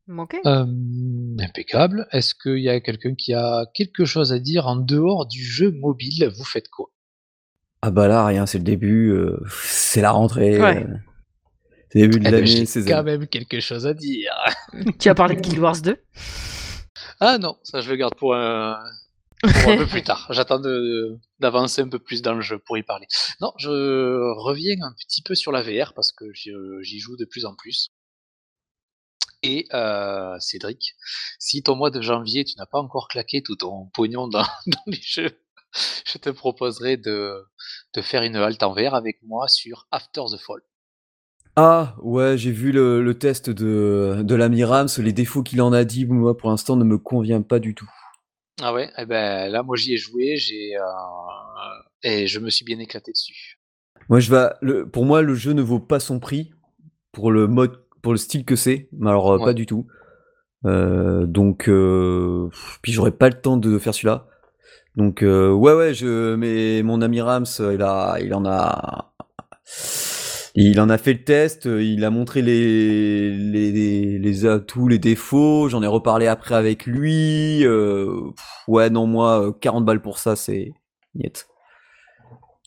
[0.09, 0.37] OK.
[0.45, 2.07] impeccable.
[2.13, 5.71] Est-ce qu'il y a quelqu'un qui a quelque chose à dire en dehors du jeu
[5.71, 6.31] mobile?
[6.37, 6.91] Vous faites quoi?
[7.83, 10.85] Ah bah là, rien, c'est le début, euh, c'est la rentrée, Ouais.
[10.85, 10.97] Euh,
[11.91, 14.33] c'est le début de Eh ben, l'année, j'ai quand même quelque chose à dire.
[14.99, 15.97] Tu as parlé de Guild Wars 2?
[17.21, 18.79] Ah non, ça je le garde pour un
[19.45, 20.27] un peu plus tard.
[20.31, 20.61] J'attends
[21.39, 23.07] d'avancer un peu plus dans le jeu pour y parler.
[23.41, 23.71] Non, je
[24.41, 27.89] reviens un petit peu sur la VR parce que j'y joue de plus en plus.
[29.43, 30.97] Et euh, Cédric,
[31.39, 34.45] si ton mois de janvier, tu n'as pas encore claqué tout ton pognon dans,
[34.87, 35.39] les jeux,
[36.07, 37.45] je te proposerai de,
[37.95, 40.61] de, faire une halte en VR avec moi sur After the Fall.
[41.55, 45.85] Ah ouais, j'ai vu le, test de, de l'ami Rams, les défauts qu'il en a
[45.85, 47.91] dit, moi pour l'instant ne me convient pas du tout.
[48.61, 48.91] Ah ouais?
[48.99, 50.83] Eh ben, là, moi, j'y ai joué, j'ai, euh,
[52.03, 53.59] et je me suis bien éclaté dessus.
[54.09, 56.51] Moi, je vais le pour moi, le jeu ne vaut pas son prix,
[57.13, 59.87] pour le mode pour le style que c'est, mais alors, euh, pas du tout.
[60.67, 61.71] Euh, donc
[62.83, 64.27] puis j'aurais pas le temps de faire celui-là.
[64.97, 69.13] Donc ouais, ouais, je mais mon ami Rams, il a il en a
[70.61, 74.99] il en a fait le test, euh, il a montré les, les, les atouts, les
[74.99, 77.65] défauts, j'en ai reparlé après avec lui.
[77.65, 78.33] Euh,
[78.67, 80.73] ouais, non, moi, 40 euh, balles pour ça, c'est
[81.15, 81.47] niet.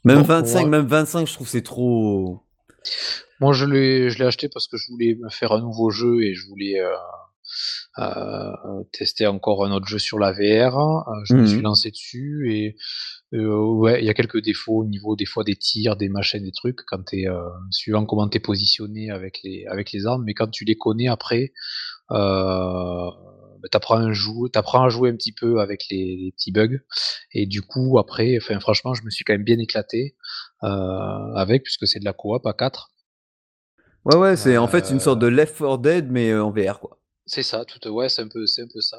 [0.05, 2.43] Même 25, même 25, je trouve c'est trop.
[3.41, 6.23] Moi, je l'ai, je l'ai acheté parce que je voulais me faire un nouveau jeu
[6.23, 6.79] et je voulais
[8.93, 11.05] tester encore un autre jeu sur la VR.
[11.25, 12.75] je me suis mmh lancé dessus et
[13.33, 16.51] ouais, il y a quelques défauts au niveau des fois des tirs, des machines, des
[16.51, 20.49] trucs, quand t'es euh, suivant comment t'es positionné avec les avec les armes, mais quand
[20.49, 21.53] tu les connais après,
[22.11, 23.09] euh,
[23.61, 26.79] bah, t'apprends à jouer, t'apprends à jouer un petit peu avec les, petits bugs,
[27.33, 30.15] et du coup après, enfin franchement, je me suis quand même bien éclaté
[30.63, 30.67] euh,
[31.35, 32.90] avec, puisque c'est de la coop à 4.
[34.05, 36.97] Ouais ouais, c'est en fait une sorte de Left 4 Dead mais en VR quoi.
[37.27, 38.97] C'est ça, tout ouais, c'est un peu c'est un peu ça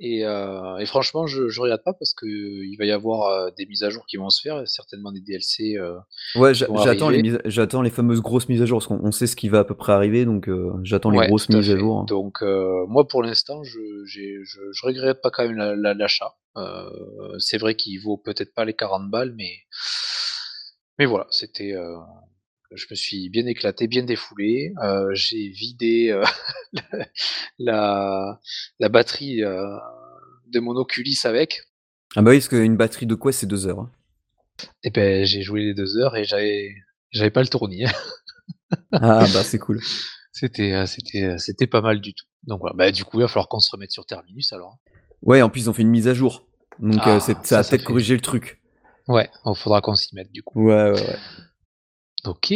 [0.00, 3.66] et euh, et franchement, je je regarde pas parce qu'il va y avoir, euh, des
[3.66, 5.98] mises à jour qui vont se faire, certainement des DLC, euh,
[6.36, 9.50] Ouais, j'attends les j'attends les fameuses grosses mises à jour, parce qu'on sait ce qui
[9.50, 10.48] va à peu près arriver, donc
[10.84, 12.04] j'attends les grosses mises à jour.
[12.06, 16.34] Donc moi, pour l'instant, je je je regrette pas quand même l'achat.
[17.38, 19.52] c'est vrai qu'il vaut peut-être pas les 40 balles, mais
[20.98, 21.74] mais voilà, c'était,
[22.74, 24.72] je me suis bien éclaté, bien défoulé.
[24.82, 26.24] Euh, j'ai vidé euh,
[27.58, 28.40] la,
[28.78, 29.64] la batterie euh,
[30.48, 31.62] de mon Oculus avec.
[32.16, 33.80] Ah bah oui, parce qu'une batterie de quoi c'est deux heures.
[33.80, 33.90] hein.
[34.84, 36.74] Et ben j'ai joué les deux heures et j'avais
[37.10, 37.84] j'avais pas le tournis.
[38.92, 39.80] Ah bah c'est cool.
[40.32, 42.26] c'était c'était c'était pas mal du tout.
[42.44, 44.78] Donc voilà, bah, du coup il va falloir qu'on se remette sur Terminus alors.
[45.22, 46.46] Ouais, en plus ils ont fait une mise à jour.
[46.78, 48.60] Donc Ah, ça, ça, a peut-être fait- corrigé le truc.
[49.08, 50.62] Ouais, il faudra qu'on s'y mette du coup.
[50.66, 51.16] Ouais, ouais, ouais.
[52.24, 52.52] Ok.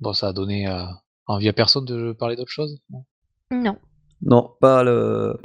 [0.00, 0.84] Bon, ça a donné euh,
[1.26, 2.80] envie à personne de parler d'autre chose?
[2.90, 3.04] Non
[3.50, 3.78] Non.
[4.22, 5.36] Non, pas le...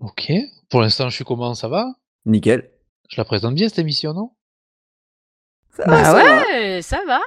[0.00, 0.32] Ok.
[0.70, 1.54] Pour l'instant, je suis comment?
[1.54, 1.86] Ça va?
[2.24, 2.70] Nickel.
[3.10, 4.30] Je la présente bien cette émission, non?
[5.70, 6.40] Ça Bah ça va.
[6.42, 7.20] ouais, ça va.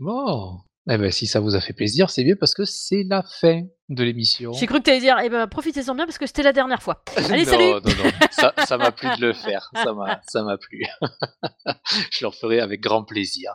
[0.00, 0.58] Bon.
[0.90, 3.62] Eh ben, si ça vous a fait plaisir, c'est bien parce que c'est la fin
[3.90, 4.52] de l'émission.
[4.54, 7.02] J'ai cru que t'allais dire, eh ben profitez-en bien parce que c'était la dernière fois.
[7.16, 9.70] Allez, non, salut non, non, ça, ça m'a plu de le faire.
[9.74, 10.84] Ça m'a, ça m'a plu.
[12.10, 13.52] je le referai avec grand plaisir.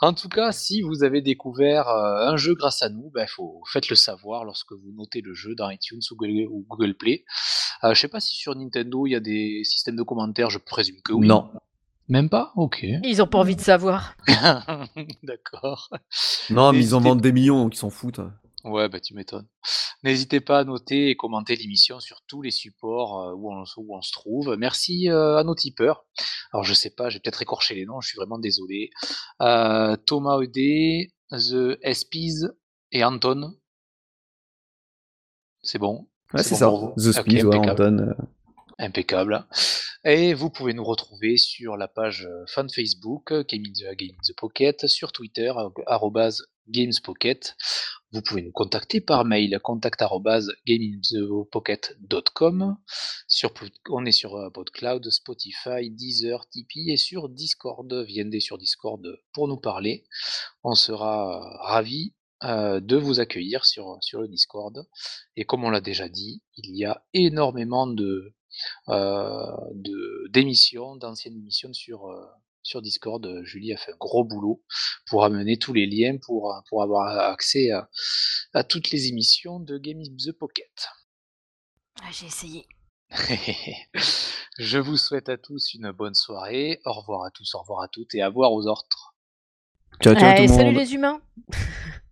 [0.00, 3.62] En tout cas, si vous avez découvert euh, un jeu grâce à nous, ben, faut,
[3.72, 7.24] faites-le savoir lorsque vous notez le jeu dans iTunes ou Google, ou Google Play.
[7.82, 10.58] Euh, je sais pas si sur Nintendo il y a des systèmes de commentaires, je
[10.58, 11.26] présume que oui.
[11.26, 11.50] Non.
[12.08, 12.52] Même pas?
[12.54, 12.84] Ok.
[13.02, 14.14] Ils ont pas envie de savoir.
[15.22, 15.88] D'accord.
[16.50, 18.20] Non, mais ils en vendent des millions, donc ils s'en foutent.
[18.64, 19.46] Ouais, bah tu m'étonnes.
[20.04, 23.96] N'hésitez pas à noter et commenter l'émission sur tous les supports euh, où, on, où
[23.96, 24.56] on se trouve.
[24.58, 26.06] Merci euh, à nos tipeurs.
[26.52, 28.90] Alors je sais pas, j'ai peut-être écorché les noms, je suis vraiment désolé.
[29.42, 32.46] Euh, Thomas Eudé, The SPs
[32.90, 33.54] et Anton.
[35.62, 36.08] C'est bon?
[36.32, 37.82] Ouais, C'est bon The Ok, Speed, ouais, impeccable.
[37.82, 38.14] Anton.
[38.78, 39.46] Impeccable.
[40.06, 44.22] Et vous pouvez nous retrouver sur la page fan Facebook, Game in the, Game in
[44.26, 45.52] the Pocket, sur Twitter,
[45.86, 47.56] arrobase gamespocket.
[48.14, 52.76] Vous pouvez nous contacter par mail, contact arrobase gameinthepocket.com.
[53.26, 53.52] Sur,
[53.90, 57.92] on est sur euh, PodCloud, Spotify, Deezer, Tipeee et sur Discord.
[58.06, 60.04] Viendez sur Discord pour nous parler.
[60.62, 64.86] On sera euh, ravis euh, de vous accueillir sur, le Discord.
[65.34, 68.32] Et comme on l'a déjà dit, il y a énormément de,
[70.30, 72.14] d'émissions, d'anciennes émissions sur,
[72.64, 73.24] sur Discord.
[73.24, 74.62] Euh, Julie a fait un gros boulot
[75.06, 77.88] pour amener tous les liens pour, euh, pour avoir accès à,
[78.52, 80.88] à toutes les émissions de Game in the Pocket.
[82.02, 82.66] Ah, J'ai essayé.
[84.58, 86.80] Je vous souhaite à tous une bonne soirée.
[86.84, 89.14] Au revoir à tous, au revoir à toutes et à voir aux autres.
[90.02, 90.58] Ciao, ciao tout Allez, le monde.
[90.58, 91.20] salut les humains.